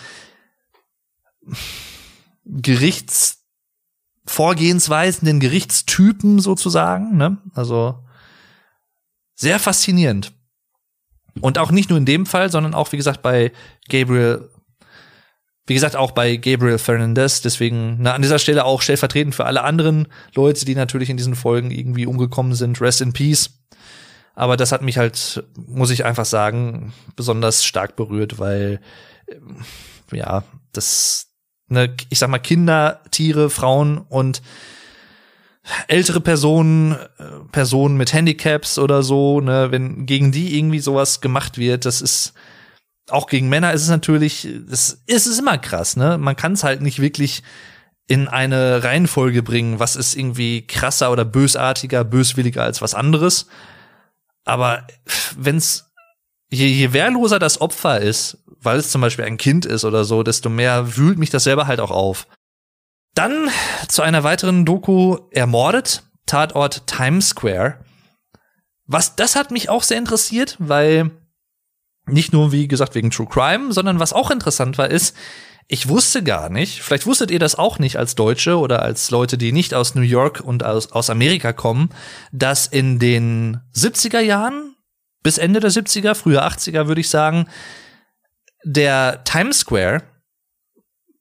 [4.25, 7.37] Gerichtsvorgehensweisen, den Gerichtstypen sozusagen, ne?
[7.53, 7.99] Also
[9.35, 10.33] sehr faszinierend.
[11.41, 13.51] Und auch nicht nur in dem Fall, sondern auch, wie gesagt, bei
[13.89, 14.49] Gabriel,
[15.65, 17.41] wie gesagt, auch bei Gabriel Fernandez.
[17.41, 21.35] Deswegen na, an dieser Stelle auch stellvertretend für alle anderen Leute, die natürlich in diesen
[21.35, 22.79] Folgen irgendwie umgekommen sind.
[22.81, 23.49] Rest in Peace.
[24.35, 28.79] Aber das hat mich halt, muss ich einfach sagen, besonders stark berührt, weil,
[30.11, 31.32] ja, das,
[31.73, 34.41] ne, ich sag mal, Kinder, Tiere, Frauen und
[35.87, 41.57] ältere Personen, äh, Personen mit Handicaps oder so, ne, wenn gegen die irgendwie sowas gemacht
[41.57, 42.33] wird, das ist
[43.09, 46.17] auch gegen Männer ist es natürlich, es ist es immer krass, ne?
[46.17, 47.43] Man kann es halt nicht wirklich
[48.07, 53.47] in eine Reihenfolge bringen, was ist irgendwie krasser oder bösartiger, böswilliger als was anderes.
[54.45, 54.87] Aber
[55.37, 55.92] wenn's
[56.53, 60.23] je, je wehrloser das Opfer ist, weil es zum Beispiel ein Kind ist oder so,
[60.23, 62.27] desto mehr wühlt mich das selber halt auch auf.
[63.15, 63.49] Dann
[63.87, 67.79] zu einer weiteren Doku ermordet, Tatort Times Square.
[68.85, 71.11] Was, das hat mich auch sehr interessiert, weil
[72.05, 75.15] nicht nur, wie gesagt, wegen True Crime, sondern was auch interessant war, ist,
[75.67, 79.37] ich wusste gar nicht, vielleicht wusstet ihr das auch nicht als Deutsche oder als Leute,
[79.37, 81.89] die nicht aus New York und aus, aus Amerika kommen,
[82.33, 84.72] dass in den 70er Jahren
[85.23, 87.47] bis Ende der 70er, frühe 80er würde ich sagen,
[88.63, 90.03] der Times Square,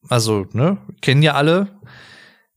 [0.08, 1.68] also, ne, kennen ja alle,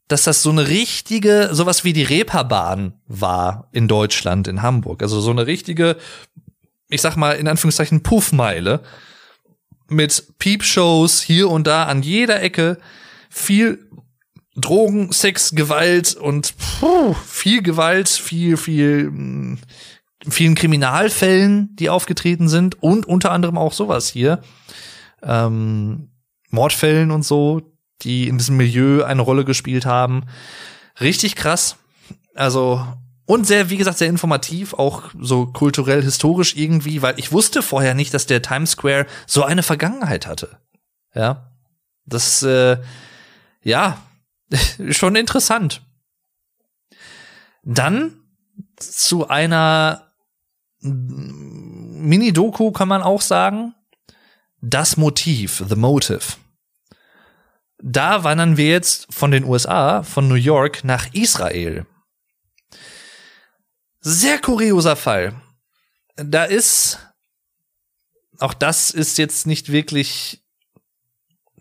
[0.07, 5.01] dass das so eine richtige, sowas wie die Reeperbahn war in Deutschland, in Hamburg.
[5.01, 5.97] Also so eine richtige,
[6.89, 8.81] ich sag mal in Anführungszeichen Puffmeile
[9.87, 12.77] mit Peepshows hier und da an jeder Ecke,
[13.29, 13.89] viel
[14.55, 19.59] Drogen, Sex, Gewalt und puh, viel Gewalt, viel, viel, hm,
[20.29, 24.41] vielen Kriminalfällen, die aufgetreten sind und unter anderem auch sowas hier.
[25.21, 26.11] Ähm,
[26.49, 27.61] Mordfällen und so,
[28.01, 30.25] die in diesem Milieu eine Rolle gespielt haben.
[30.99, 31.77] Richtig krass.
[32.33, 32.85] Also,
[33.25, 37.93] und sehr, wie gesagt, sehr informativ, auch so kulturell, historisch irgendwie, weil ich wusste vorher
[37.93, 40.57] nicht, dass der Times Square so eine Vergangenheit hatte.
[41.13, 41.51] Ja.
[42.05, 42.77] Das, äh,
[43.63, 43.97] ja,
[44.91, 45.81] schon interessant.
[47.63, 48.13] Dann
[48.77, 50.04] zu einer
[50.85, 53.73] Mini-Doku kann man auch sagen.
[54.61, 56.37] Das Motiv, The Motive
[57.87, 61.85] da wandern wir jetzt von den USA, von New York nach Israel.
[63.99, 65.39] Sehr kurioser Fall.
[66.15, 66.99] Da ist,
[68.39, 70.41] auch das ist jetzt nicht wirklich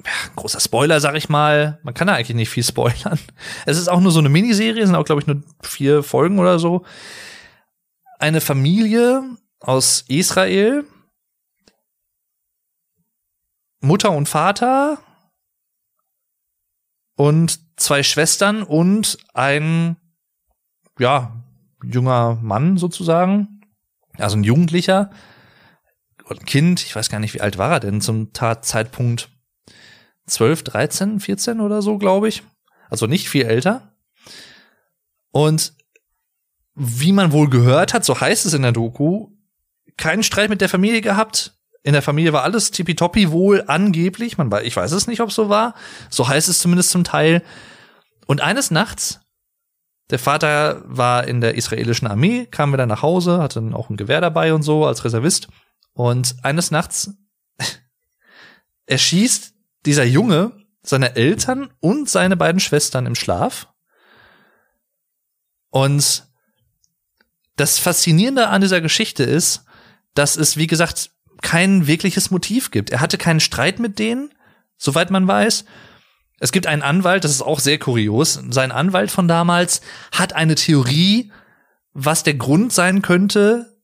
[0.04, 1.78] ja, großer Spoiler, sag ich mal.
[1.82, 3.18] Man kann da eigentlich nicht viel spoilern.
[3.66, 6.58] Es ist auch nur so eine Miniserie, sind auch, glaube ich, nur vier Folgen oder
[6.58, 6.84] so.
[8.24, 10.86] Eine Familie aus Israel,
[13.82, 14.98] Mutter und Vater,
[17.16, 19.98] und zwei Schwestern und ein,
[20.98, 21.44] ja,
[21.84, 23.60] junger Mann sozusagen,
[24.16, 25.10] also ein Jugendlicher,
[26.26, 29.28] ein Kind, ich weiß gar nicht, wie alt war er denn zum Tatzeitpunkt,
[30.28, 32.42] 12, 13, 14 oder so, glaube ich.
[32.88, 33.94] Also nicht viel älter.
[35.30, 35.74] Und
[36.74, 39.28] wie man wohl gehört hat, so heißt es in der Doku,
[39.96, 41.56] keinen Streit mit der Familie gehabt.
[41.82, 44.38] In der Familie war alles tippitoppi wohl angeblich.
[44.38, 45.74] Man ich weiß es nicht, ob es so war.
[46.10, 47.42] So heißt es zumindest zum Teil.
[48.26, 49.20] Und eines Nachts,
[50.10, 53.96] der Vater war in der israelischen Armee, kam wieder nach Hause, hatte dann auch ein
[53.96, 55.48] Gewehr dabei und so als Reservist.
[55.92, 57.10] Und eines Nachts
[58.86, 59.54] erschießt
[59.86, 60.52] dieser Junge
[60.82, 63.68] seine Eltern und seine beiden Schwestern im Schlaf.
[65.70, 66.24] Und
[67.56, 69.64] das Faszinierende an dieser Geschichte ist,
[70.14, 71.10] dass es, wie gesagt,
[71.42, 72.90] kein wirkliches Motiv gibt.
[72.90, 74.30] Er hatte keinen Streit mit denen,
[74.76, 75.64] soweit man weiß.
[76.40, 78.40] Es gibt einen Anwalt, das ist auch sehr kurios.
[78.50, 79.80] Sein Anwalt von damals
[80.12, 81.30] hat eine Theorie,
[81.92, 83.78] was der Grund sein könnte,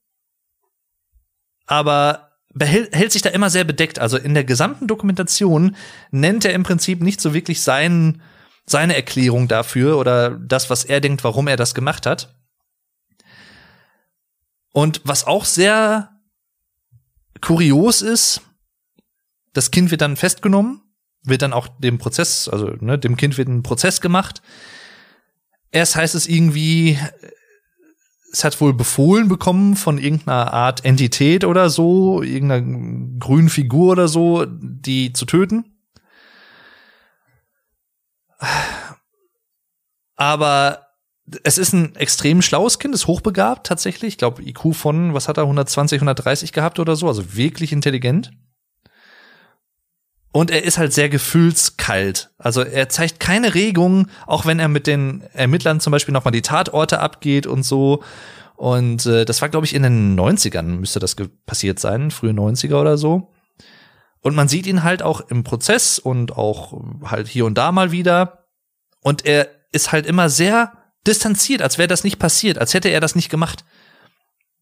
[1.67, 4.01] aber hält sich da immer sehr bedeckt.
[4.01, 5.77] Also in der gesamten Dokumentation
[6.11, 8.23] nennt er im Prinzip nicht so wirklich sein,
[8.67, 12.35] seine Erklärung dafür oder das, was er denkt, warum er das gemacht hat.
[14.73, 16.11] Und was auch sehr
[17.41, 18.43] kurios ist,
[19.53, 20.83] das Kind wird dann festgenommen,
[21.23, 24.43] wird dann auch dem Prozess, also ne, dem Kind wird ein Prozess gemacht.
[25.73, 26.99] Erst heißt es irgendwie,
[28.33, 34.09] es hat wohl befohlen bekommen von irgendeiner Art Entität oder so, irgendeiner grünen Figur oder
[34.09, 35.65] so, die zu töten.
[40.17, 40.90] Aber
[41.45, 44.15] es ist ein extrem schlaues Kind, ist hochbegabt tatsächlich.
[44.15, 48.31] Ich glaube, IQ von, was hat er, 120, 130 gehabt oder so, also wirklich intelligent.
[50.33, 52.31] Und er ist halt sehr gefühlskalt.
[52.39, 56.43] Also er zeigt keine Regung, auch wenn er mit den Ermittlern zum Beispiel nochmal die
[56.43, 58.03] Tatorte abgeht und so.
[58.57, 61.17] Und äh, das war, glaube ich, in den 90ern müsste das
[61.47, 63.33] passiert sein, frühe 90er oder so.
[64.21, 67.91] Und man sieht ihn halt auch im Prozess und auch halt hier und da mal
[67.91, 68.45] wieder.
[69.01, 70.73] Und er ist halt immer sehr
[71.07, 73.65] distanziert, als wäre das nicht passiert, als hätte er das nicht gemacht.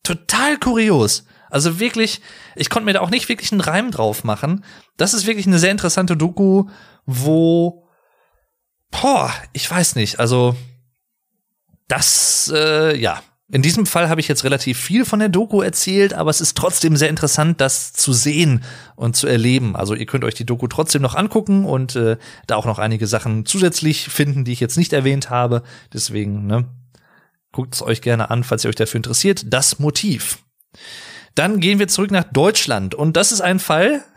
[0.03, 1.24] Total kurios.
[1.51, 2.20] Also wirklich,
[2.55, 4.64] ich konnte mir da auch nicht wirklich einen Reim drauf machen.
[4.97, 6.68] Das ist wirklich eine sehr interessante Doku,
[7.07, 7.86] wo,
[8.91, 10.57] boah, ich weiß nicht, also
[11.89, 16.12] das, äh, ja, in diesem Fall habe ich jetzt relativ viel von der Doku erzählt,
[16.12, 18.62] aber es ist trotzdem sehr interessant, das zu sehen
[18.94, 19.74] und zu erleben.
[19.74, 23.07] Also ihr könnt euch die Doku trotzdem noch angucken und äh, da auch noch einige
[23.07, 25.62] Sachen zusätzlich finden, die ich jetzt nicht erwähnt habe.
[25.94, 26.68] Deswegen, ne,
[27.51, 29.46] guckt es euch gerne an, falls ihr euch dafür interessiert.
[29.46, 30.40] Das Motiv.
[31.34, 34.05] Dann gehen wir zurück nach Deutschland und das ist ein Fall.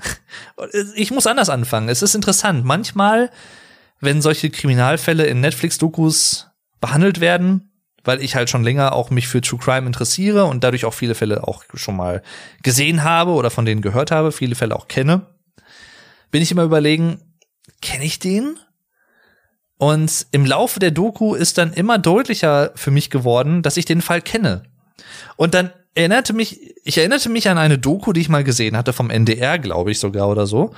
[0.96, 1.90] Ich muss anders anfangen.
[1.90, 2.64] Es ist interessant.
[2.64, 3.32] Manchmal,
[4.00, 7.71] wenn solche Kriminalfälle in Netflix-Dokus behandelt werden,
[8.04, 11.16] weil ich halt schon länger auch mich für True Crime interessiere und dadurch auch viele
[11.16, 12.22] Fälle auch schon mal
[12.64, 15.28] gesehen habe oder von denen gehört habe, viele Fälle auch kenne,
[16.32, 17.20] bin ich immer überlegen,
[17.82, 18.58] kenne ich den?
[19.78, 24.02] Und im Laufe der Doku ist dann immer deutlicher für mich geworden, dass ich den
[24.02, 24.64] Fall kenne.
[25.38, 28.94] Und dann erinnerte mich, ich erinnerte mich an eine Doku, die ich mal gesehen hatte
[28.94, 30.74] vom NDR, glaube ich sogar oder so,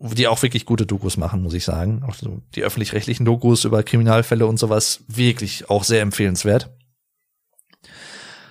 [0.00, 2.02] die auch wirklich gute Dokus machen, muss ich sagen.
[2.06, 6.70] Auch so die öffentlich-rechtlichen Dokus über Kriminalfälle und sowas, wirklich auch sehr empfehlenswert.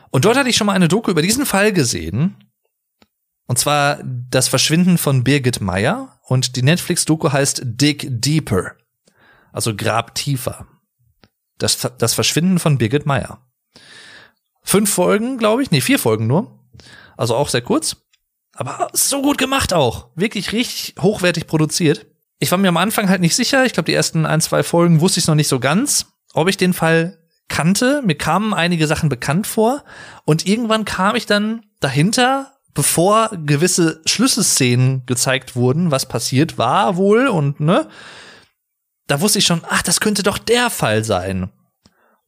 [0.09, 2.35] Und dort hatte ich schon mal eine Doku über diesen Fall gesehen.
[3.47, 6.19] Und zwar das Verschwinden von Birgit Meyer.
[6.23, 8.73] Und die Netflix-Doku heißt Dig Deeper.
[9.51, 10.67] Also Grab tiefer.
[11.57, 13.41] Das, das Verschwinden von Birgit Meyer.
[14.63, 15.71] Fünf Folgen, glaube ich.
[15.71, 16.59] Nee, vier Folgen nur.
[17.15, 18.06] Also auch sehr kurz.
[18.57, 20.07] Aber so gut gemacht auch.
[20.15, 22.07] Wirklich richtig hochwertig produziert.
[22.39, 23.65] Ich war mir am Anfang halt nicht sicher.
[23.65, 26.57] Ich glaube, die ersten ein, zwei Folgen wusste ich noch nicht so ganz, ob ich
[26.57, 28.01] den Fall kannte.
[28.03, 29.83] Mir kamen einige Sachen bekannt vor.
[30.25, 37.27] Und irgendwann kam ich dann dahinter, bevor gewisse Schlüsselszenen gezeigt wurden, was passiert war wohl
[37.27, 37.87] und ne.
[39.05, 41.51] Da wusste ich schon, ach, das könnte doch der Fall sein.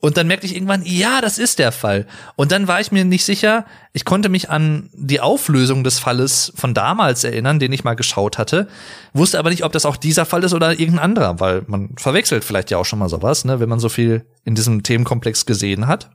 [0.02, 2.08] Und dann merkte ich irgendwann, ja, das ist der Fall.
[2.38, 6.54] Und dann war ich mir nicht sicher, ich konnte mich an die Auflösung des Falles
[6.56, 8.70] von damals erinnern, den ich mal geschaut hatte,
[9.14, 12.46] wusste aber nicht, ob das auch dieser Fall ist oder irgendein anderer, weil man verwechselt
[12.46, 15.88] vielleicht ja auch schon mal sowas, ne, wenn man so viel in diesem Themenkomplex gesehen
[15.88, 16.12] hat.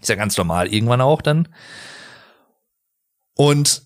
[0.00, 1.46] Ist ja ganz normal, irgendwann auch dann.
[3.36, 3.82] Und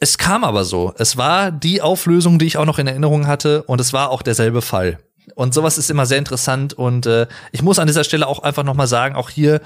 [0.00, 0.94] es kam aber so.
[0.96, 4.22] Es war die Auflösung, die ich auch noch in Erinnerung hatte, und es war auch
[4.22, 4.98] derselbe Fall.
[5.34, 6.72] Und sowas ist immer sehr interessant.
[6.74, 9.60] Und äh, ich muss an dieser Stelle auch einfach noch mal sagen, auch hier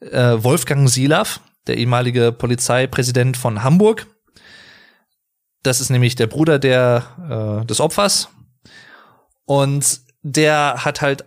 [0.00, 4.06] äh, Wolfgang Silav, der ehemalige Polizeipräsident von Hamburg.
[5.62, 8.28] Das ist nämlich der Bruder der, äh, des Opfers.
[9.44, 11.24] Und der hat halt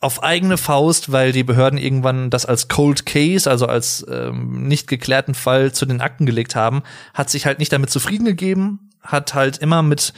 [0.00, 4.88] auf eigene Faust, weil die Behörden irgendwann das als Cold Case, also als ähm, nicht
[4.88, 6.82] geklärten Fall zu den Akten gelegt haben,
[7.14, 10.12] hat sich halt nicht damit zufrieden gegeben, hat halt immer mit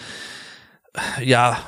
[1.22, 1.58] ja,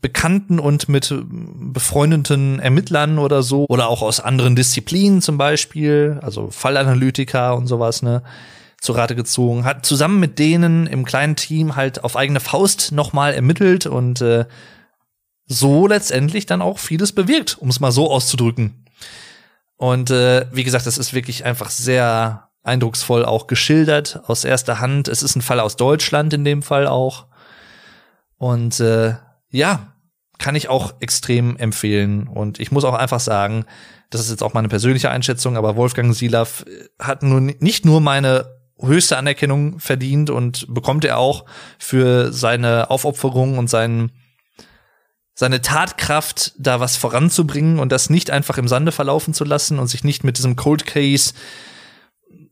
[0.00, 6.50] Bekannten und mit befreundeten Ermittlern oder so oder auch aus anderen Disziplinen zum Beispiel, also
[6.50, 8.22] Fallanalytiker und sowas, ne,
[8.80, 13.32] zu Rate gezogen, hat zusammen mit denen im kleinen Team halt auf eigene Faust nochmal
[13.32, 14.46] ermittelt und äh,
[15.46, 18.86] so letztendlich dann auch vieles bewirkt, um es mal so auszudrücken.
[19.76, 25.08] Und äh, wie gesagt, das ist wirklich einfach sehr eindrucksvoll auch geschildert aus erster Hand.
[25.08, 27.26] Es ist ein Fall aus Deutschland in dem Fall auch.
[28.38, 29.14] Und äh,
[29.52, 29.94] ja,
[30.38, 32.26] kann ich auch extrem empfehlen.
[32.26, 33.64] Und ich muss auch einfach sagen,
[34.10, 36.64] das ist jetzt auch meine persönliche Einschätzung, aber Wolfgang Silav
[36.98, 38.46] hat nun nicht nur meine
[38.80, 41.44] höchste Anerkennung verdient und bekommt er auch
[41.78, 44.10] für seine Aufopferung und seinen
[45.34, 49.86] seine Tatkraft, da was voranzubringen und das nicht einfach im Sande verlaufen zu lassen und
[49.86, 51.32] sich nicht mit diesem Cold Case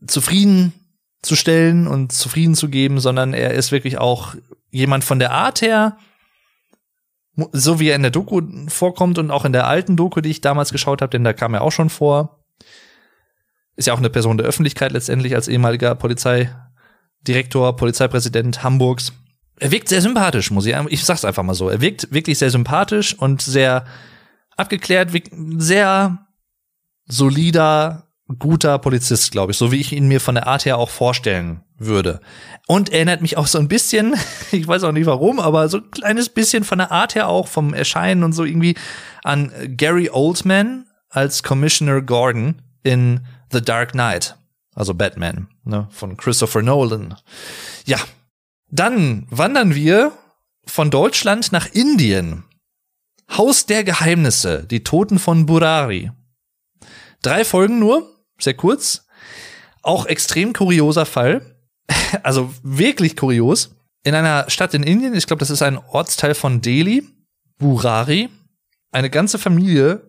[0.07, 0.73] zufrieden
[1.21, 4.33] zu stellen und zufrieden zu geben, sondern er ist wirklich auch
[4.71, 5.97] jemand von der Art her,
[7.51, 10.41] so wie er in der Doku vorkommt und auch in der alten Doku, die ich
[10.41, 12.43] damals geschaut habe, denn da kam er auch schon vor.
[13.75, 19.13] Ist ja auch eine Person der Öffentlichkeit letztendlich als ehemaliger Polizeidirektor, Polizeipräsident Hamburgs.
[19.59, 21.69] Er wirkt sehr sympathisch, muss ich, ich sag's einfach mal so.
[21.69, 23.85] Er wirkt wirklich sehr sympathisch und sehr
[24.57, 25.09] abgeklärt,
[25.57, 26.27] sehr
[27.05, 30.89] solider, guter Polizist, glaube ich, so wie ich ihn mir von der Art her auch
[30.89, 32.21] vorstellen würde.
[32.67, 34.15] Und erinnert mich auch so ein bisschen,
[34.51, 37.47] ich weiß auch nicht warum, aber so ein kleines bisschen von der Art her auch
[37.47, 38.75] vom Erscheinen und so irgendwie
[39.23, 43.21] an Gary Oldman als Commissioner Gordon in
[43.51, 44.37] The Dark Knight,
[44.75, 47.15] also Batman, ne, von Christopher Nolan.
[47.85, 47.97] Ja,
[48.69, 50.13] dann wandern wir
[50.65, 52.45] von Deutschland nach Indien.
[53.29, 56.11] Haus der Geheimnisse, die Toten von Burari.
[57.21, 58.09] Drei Folgen nur,
[58.43, 59.05] sehr kurz.
[59.81, 61.41] Auch extrem kurioser Fall.
[62.23, 63.75] Also wirklich kurios.
[64.03, 67.03] In einer Stadt in Indien, ich glaube, das ist ein Ortsteil von Delhi,
[67.57, 68.29] Burari,
[68.91, 70.01] eine ganze Familie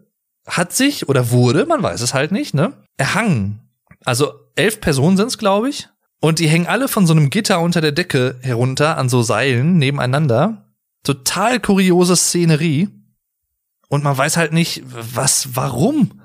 [0.46, 3.60] hat sich oder wurde, man weiß es halt nicht, ne, erhangen.
[4.04, 5.88] Also elf Personen sind es, glaube ich.
[6.20, 9.78] Und die hängen alle von so einem Gitter unter der Decke herunter an so Seilen
[9.78, 10.72] nebeneinander.
[11.04, 12.88] Total kuriose Szenerie.
[13.88, 16.21] Und man weiß halt nicht, was, warum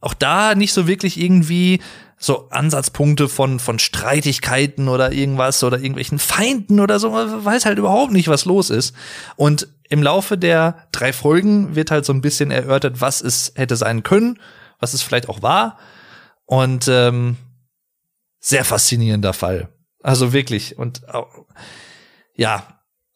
[0.00, 1.80] auch da nicht so wirklich irgendwie
[2.18, 7.10] so Ansatzpunkte von, von Streitigkeiten oder irgendwas oder irgendwelchen Feinden oder so.
[7.10, 8.94] Man weiß halt überhaupt nicht, was los ist.
[9.36, 13.76] Und im Laufe der drei Folgen wird halt so ein bisschen erörtert, was es hätte
[13.76, 14.38] sein können,
[14.80, 15.78] was es vielleicht auch war.
[16.46, 17.36] Und ähm,
[18.40, 19.68] sehr faszinierender Fall.
[20.02, 20.78] Also wirklich.
[20.78, 21.02] Und
[22.34, 22.66] ja,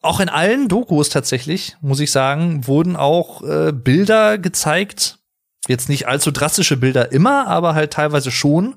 [0.01, 5.19] auch in allen Dokus tatsächlich, muss ich sagen, wurden auch äh, Bilder gezeigt
[5.67, 8.75] jetzt nicht allzu drastische Bilder immer, aber halt teilweise schon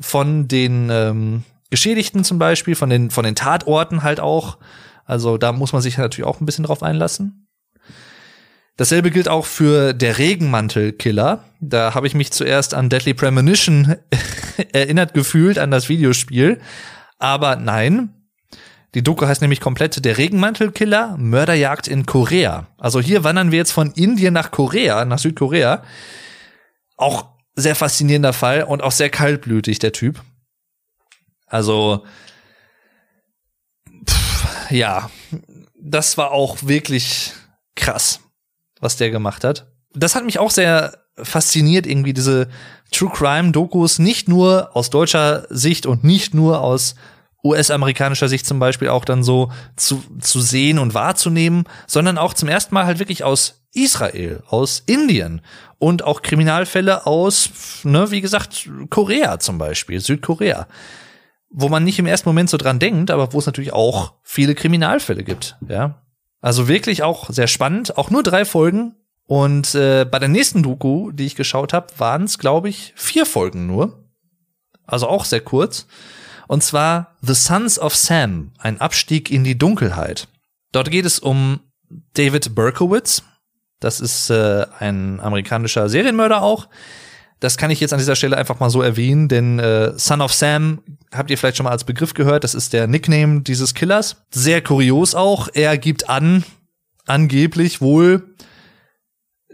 [0.00, 4.58] von den ähm, Geschädigten zum Beispiel, von den, von den Tatorten halt auch.
[5.04, 7.48] Also da muss man sich natürlich auch ein bisschen drauf einlassen.
[8.76, 11.44] Dasselbe gilt auch für der Regenmantelkiller.
[11.60, 13.96] Da habe ich mich zuerst an Deadly Premonition
[14.72, 16.60] erinnert gefühlt, an das Videospiel.
[17.18, 18.14] Aber nein,
[18.94, 22.66] die Doku heißt nämlich komplett Der Regenmantelkiller, Mörderjagd in Korea.
[22.78, 25.82] Also hier wandern wir jetzt von Indien nach Korea, nach Südkorea.
[26.96, 30.22] Auch sehr faszinierender Fall und auch sehr kaltblütig, der Typ.
[31.46, 32.04] Also,
[34.08, 35.10] pff, ja,
[35.80, 37.32] das war auch wirklich
[37.74, 38.20] krass,
[38.80, 39.70] was der gemacht hat.
[39.94, 42.48] Das hat mich auch sehr fasziniert, irgendwie diese
[42.92, 46.94] True Crime Dokus, nicht nur aus deutscher Sicht und nicht nur aus
[47.44, 52.48] US-amerikanischer Sicht zum Beispiel auch dann so zu, zu sehen und wahrzunehmen, sondern auch zum
[52.48, 55.42] ersten Mal halt wirklich aus Israel, aus Indien
[55.78, 57.50] und auch Kriminalfälle aus,
[57.84, 60.66] ne, wie gesagt, Korea zum Beispiel, Südkorea.
[61.50, 64.54] Wo man nicht im ersten Moment so dran denkt, aber wo es natürlich auch viele
[64.54, 66.02] Kriminalfälle gibt, ja.
[66.40, 68.94] Also wirklich auch sehr spannend, auch nur drei Folgen.
[69.26, 73.26] Und äh, bei der nächsten Doku, die ich geschaut habe, waren es, glaube ich, vier
[73.26, 74.04] Folgen nur.
[74.86, 75.86] Also auch sehr kurz.
[76.48, 80.28] Und zwar The Sons of Sam, ein Abstieg in die Dunkelheit.
[80.72, 81.60] Dort geht es um
[82.14, 83.22] David Berkowitz.
[83.80, 86.68] Das ist äh, ein amerikanischer Serienmörder auch.
[87.38, 90.32] Das kann ich jetzt an dieser Stelle einfach mal so erwähnen, denn äh, Son of
[90.32, 90.80] Sam
[91.14, 92.42] habt ihr vielleicht schon mal als Begriff gehört.
[92.44, 94.16] Das ist der Nickname dieses Killers.
[94.30, 95.48] Sehr kurios auch.
[95.52, 96.44] Er gibt an,
[97.06, 98.34] angeblich wohl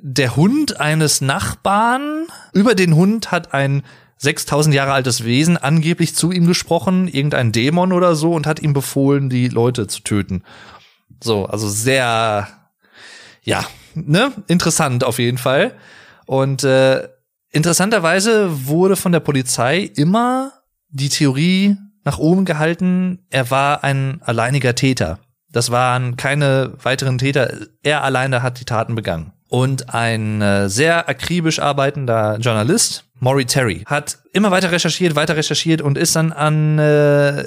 [0.01, 2.27] der Hund eines Nachbarn.
[2.53, 3.83] Über den Hund hat ein
[4.19, 8.73] 6000 Jahre altes Wesen angeblich zu ihm gesprochen, irgendein Dämon oder so, und hat ihm
[8.73, 10.43] befohlen, die Leute zu töten.
[11.23, 12.49] So, also sehr,
[13.43, 13.65] ja,
[13.95, 15.75] ne, interessant auf jeden Fall.
[16.27, 17.09] Und äh,
[17.51, 20.53] interessanterweise wurde von der Polizei immer
[20.89, 25.19] die Theorie nach oben gehalten, er war ein alleiniger Täter.
[25.51, 27.53] Das waren keine weiteren Täter.
[27.83, 29.33] Er alleine hat die Taten begangen.
[29.55, 35.81] Und ein äh, sehr akribisch arbeitender Journalist, Maury Terry, hat immer weiter recherchiert, weiter recherchiert
[35.81, 37.45] und ist dann an, äh,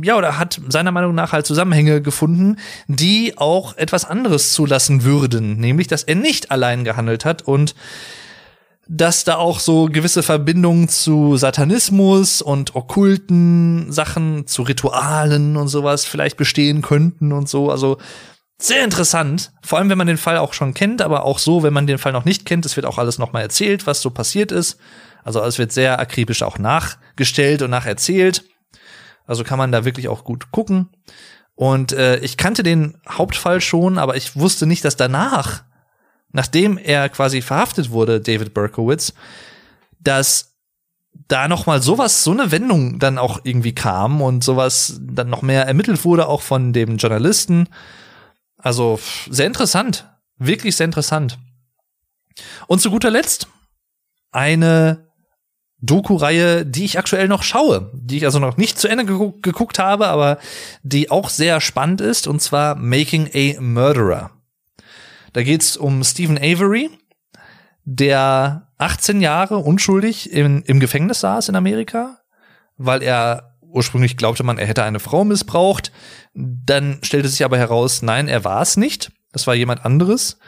[0.00, 2.54] ja, oder hat seiner Meinung nach halt Zusammenhänge gefunden,
[2.86, 7.74] die auch etwas anderes zulassen würden, nämlich, dass er nicht allein gehandelt hat und
[8.86, 16.04] dass da auch so gewisse Verbindungen zu Satanismus und okkulten Sachen, zu Ritualen und sowas
[16.04, 17.72] vielleicht bestehen könnten und so.
[17.72, 17.98] Also
[18.62, 21.72] sehr interessant, vor allem wenn man den Fall auch schon kennt, aber auch so, wenn
[21.72, 24.52] man den Fall noch nicht kennt, es wird auch alles nochmal erzählt, was so passiert
[24.52, 24.78] ist.
[25.24, 28.44] Also es wird sehr akribisch auch nachgestellt und nacherzählt.
[29.26, 30.88] Also kann man da wirklich auch gut gucken.
[31.54, 35.64] Und äh, ich kannte den Hauptfall schon, aber ich wusste nicht, dass danach
[36.32, 39.14] nachdem er quasi verhaftet wurde, David Berkowitz,
[40.00, 40.56] dass
[41.28, 45.42] da noch mal sowas, so eine Wendung dann auch irgendwie kam und sowas dann noch
[45.42, 47.68] mehr ermittelt wurde, auch von dem Journalisten.
[48.62, 51.38] Also sehr interessant, wirklich sehr interessant.
[52.66, 53.48] Und zu guter Letzt
[54.32, 55.10] eine
[55.82, 60.08] Doku-Reihe, die ich aktuell noch schaue, die ich also noch nicht zu Ende geguckt habe,
[60.08, 60.38] aber
[60.82, 64.30] die auch sehr spannend ist, und zwar Making a Murderer.
[65.32, 66.90] Da geht's um Stephen Avery,
[67.84, 72.18] der 18 Jahre unschuldig in, im Gefängnis saß in Amerika,
[72.76, 75.92] weil er ursprünglich glaubte man, er hätte eine Frau missbraucht.
[76.34, 79.12] Dann stellte sich aber heraus, nein, er war es nicht.
[79.32, 80.38] Das war jemand anderes.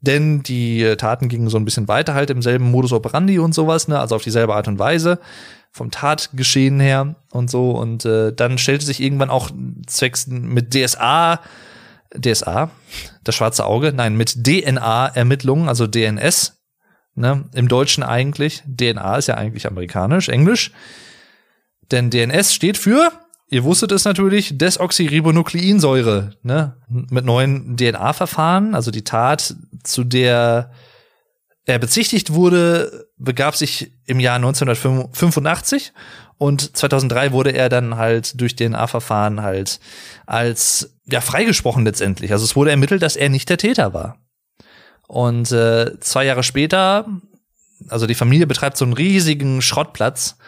[0.00, 3.86] Denn die Taten gingen so ein bisschen weiter, halt im selben Modus operandi und sowas,
[3.86, 4.00] ne?
[4.00, 5.20] also auf dieselbe Art und Weise,
[5.70, 7.70] vom Tatgeschehen her und so.
[7.70, 9.50] Und äh, dann stellte sich irgendwann auch
[9.86, 11.40] zwecks mit DSA
[12.18, 12.70] DSA,
[13.24, 16.60] das schwarze Auge, nein, mit DNA-Ermittlungen, also DNS,
[17.14, 18.62] ne, im Deutschen eigentlich.
[18.66, 20.72] DNA ist ja eigentlich amerikanisch, englisch.
[21.90, 23.12] Denn DNS steht für,
[23.52, 29.54] ihr wusstet es natürlich, Desoxyribonukleinsäure, ne, mit neuen DNA-Verfahren, also die Tat,
[29.84, 30.70] zu der
[31.66, 35.92] er bezichtigt wurde, begab sich im Jahr 1985
[36.38, 39.80] und 2003 wurde er dann halt durch DNA-Verfahren halt
[40.24, 42.32] als ja freigesprochen letztendlich.
[42.32, 44.16] Also es wurde ermittelt, dass er nicht der Täter war.
[45.06, 47.06] Und äh, zwei Jahre später,
[47.88, 50.38] also die Familie betreibt so einen riesigen Schrottplatz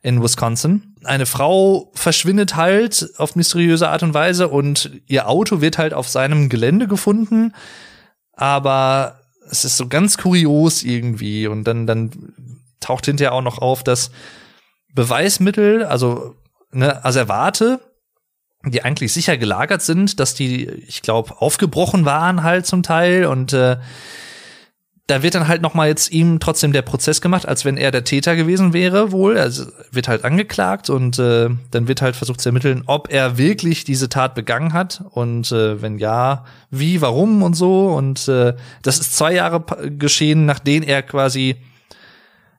[0.00, 0.91] in Wisconsin.
[1.04, 6.08] Eine Frau verschwindet halt auf mysteriöse Art und Weise und ihr Auto wird halt auf
[6.08, 7.54] seinem Gelände gefunden.
[8.32, 9.20] Aber
[9.50, 11.46] es ist so ganz kurios irgendwie.
[11.46, 12.34] Und dann, dann
[12.80, 14.10] taucht hinterher auch noch auf, dass
[14.94, 16.34] Beweismittel, also
[16.70, 17.80] ne, Asservate,
[18.64, 23.52] die eigentlich sicher gelagert sind, dass die, ich glaube, aufgebrochen waren halt zum Teil und
[23.52, 23.76] äh,
[25.08, 27.90] da wird dann halt noch mal jetzt ihm trotzdem der Prozess gemacht, als wenn er
[27.90, 29.36] der Täter gewesen wäre wohl.
[29.36, 33.84] Also wird halt angeklagt und äh, dann wird halt versucht zu ermitteln, ob er wirklich
[33.84, 37.88] diese Tat begangen hat und äh, wenn ja, wie, warum und so.
[37.88, 39.64] Und äh, das ist zwei Jahre
[39.98, 41.56] geschehen, nachdem er quasi,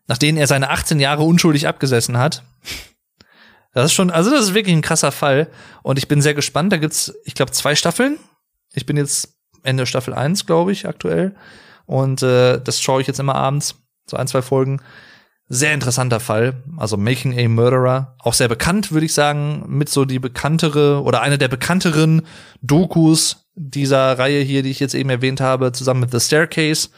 [0.08, 2.44] nachdem er seine 18 Jahre unschuldig abgesessen hat.
[3.74, 5.48] Das ist schon, also das ist wirklich ein krasser Fall.
[5.82, 6.72] Und ich bin sehr gespannt.
[6.74, 8.20] Da gibt's, ich glaube, zwei Staffeln.
[8.74, 9.34] Ich bin jetzt
[9.64, 11.36] Ende Staffel 1, glaube ich, aktuell.
[11.86, 13.76] Und äh, das schaue ich jetzt immer abends.
[14.06, 14.82] So ein, zwei Folgen.
[15.50, 16.64] Sehr interessanter Fall.
[16.78, 18.16] Also Making a Murderer.
[18.20, 22.24] Auch sehr bekannt, würde ich sagen, mit so die bekanntere oder eine der bekannteren
[22.62, 26.90] Dokus dieser Reihe hier, die ich jetzt eben erwähnt habe, zusammen mit The Staircase.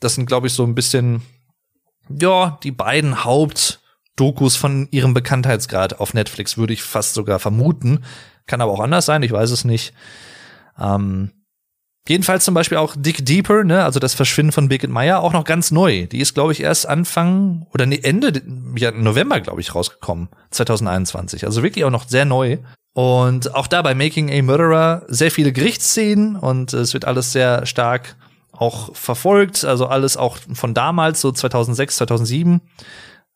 [0.00, 1.22] Das sind, glaube ich, so ein bisschen,
[2.08, 3.80] ja, die beiden Haupt-
[4.18, 8.04] Dokus von ihrem Bekanntheitsgrad auf Netflix, würde ich fast sogar vermuten.
[8.46, 9.94] Kann aber auch anders sein, ich weiß es nicht.
[10.76, 11.30] Ähm,
[12.06, 15.44] jedenfalls zum Beispiel auch Dick Deeper, ne, also das Verschwinden von Birgit Meyer, auch noch
[15.44, 16.06] ganz neu.
[16.06, 18.42] Die ist, glaube ich, erst Anfang oder nee, Ende
[18.76, 21.44] ja, November, glaube ich, rausgekommen, 2021.
[21.44, 22.58] Also wirklich auch noch sehr neu.
[22.94, 27.64] Und auch da bei Making a Murderer sehr viele Gerichtsszenen und es wird alles sehr
[27.66, 28.16] stark
[28.50, 32.60] auch verfolgt, also alles auch von damals, so 2006, 2007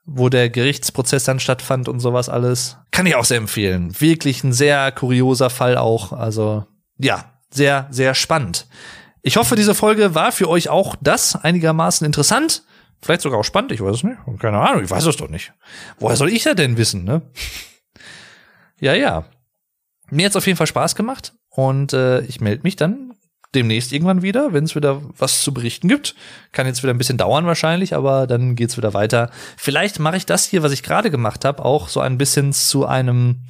[0.04, 2.76] wo der Gerichtsprozess dann stattfand und sowas alles.
[2.90, 3.98] Kann ich auch sehr empfehlen.
[4.00, 6.12] Wirklich ein sehr kurioser Fall auch.
[6.12, 6.66] Also
[6.98, 8.66] ja, sehr, sehr spannend.
[9.22, 12.64] Ich hoffe, diese Folge war für euch auch das einigermaßen interessant.
[13.00, 14.18] Vielleicht sogar auch spannend, ich weiß es nicht.
[14.40, 15.52] Keine Ahnung, ich weiß es doch nicht.
[15.98, 17.22] Woher soll ich ja denn wissen, ne?
[18.80, 19.24] ja, ja.
[20.10, 23.14] Mir hat's auf jeden Fall Spaß gemacht und äh, ich melde mich dann
[23.54, 26.14] demnächst irgendwann wieder, wenn es wieder was zu berichten gibt.
[26.52, 29.30] Kann jetzt wieder ein bisschen dauern wahrscheinlich, aber dann geht's wieder weiter.
[29.56, 32.86] Vielleicht mache ich das hier, was ich gerade gemacht habe, auch so ein bisschen zu
[32.86, 33.42] einem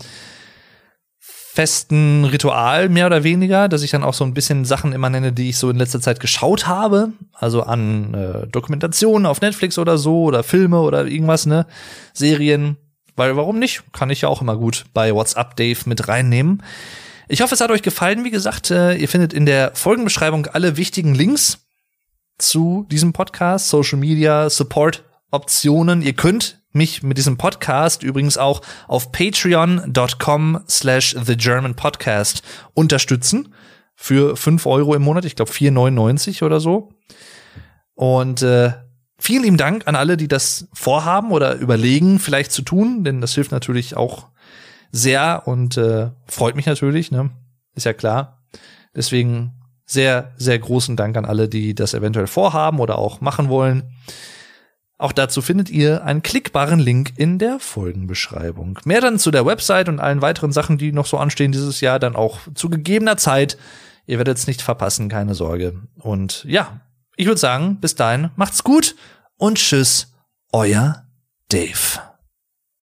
[1.55, 5.35] festen Ritual mehr oder weniger, dass ich dann auch so ein bisschen Sachen immer nenne,
[5.35, 9.99] die ich so in letzter Zeit geschaut habe, also an äh, Dokumentationen auf Netflix oder
[9.99, 11.67] so oder Filme oder irgendwas, ne,
[12.15, 12.79] Serien,
[13.17, 13.83] weil warum nicht?
[13.93, 16.63] Kann ich ja auch immer gut bei WhatsApp Dave mit reinnehmen.
[17.29, 18.25] Ich hoffe, es hat euch gefallen.
[18.25, 21.59] Wie gesagt, äh, ihr findet in der Folgenbeschreibung alle wichtigen Links
[22.39, 26.03] zu diesem Podcast, Social Media, Support Optionen.
[26.03, 32.43] Ihr könnt mich mit diesem Podcast übrigens auch auf patreon.com slash the German Podcast
[32.75, 33.55] unterstützen
[33.95, 35.25] für fünf Euro im Monat.
[35.25, 36.91] Ich glaube 4,99 oder so.
[37.95, 38.73] Und äh,
[39.19, 43.35] vielen lieben Dank an alle, die das vorhaben oder überlegen, vielleicht zu tun, denn das
[43.35, 44.29] hilft natürlich auch
[44.91, 47.31] sehr und äh, freut mich natürlich, ne?
[47.75, 48.43] Ist ja klar.
[48.95, 49.55] Deswegen
[49.87, 53.95] sehr, sehr großen Dank an alle, die das eventuell vorhaben oder auch machen wollen.
[55.03, 58.79] Auch dazu findet ihr einen klickbaren Link in der Folgenbeschreibung.
[58.85, 61.99] Mehr dann zu der Website und allen weiteren Sachen, die noch so anstehen dieses Jahr,
[61.99, 63.59] dann auch zu gegebener Zeit.
[64.07, 65.75] Ihr werdet es nicht verpassen, keine Sorge.
[65.99, 66.83] Und ja,
[67.17, 68.95] ich würde sagen, bis dahin, macht's gut
[69.39, 70.13] und tschüss,
[70.53, 71.05] euer
[71.49, 72.12] Dave.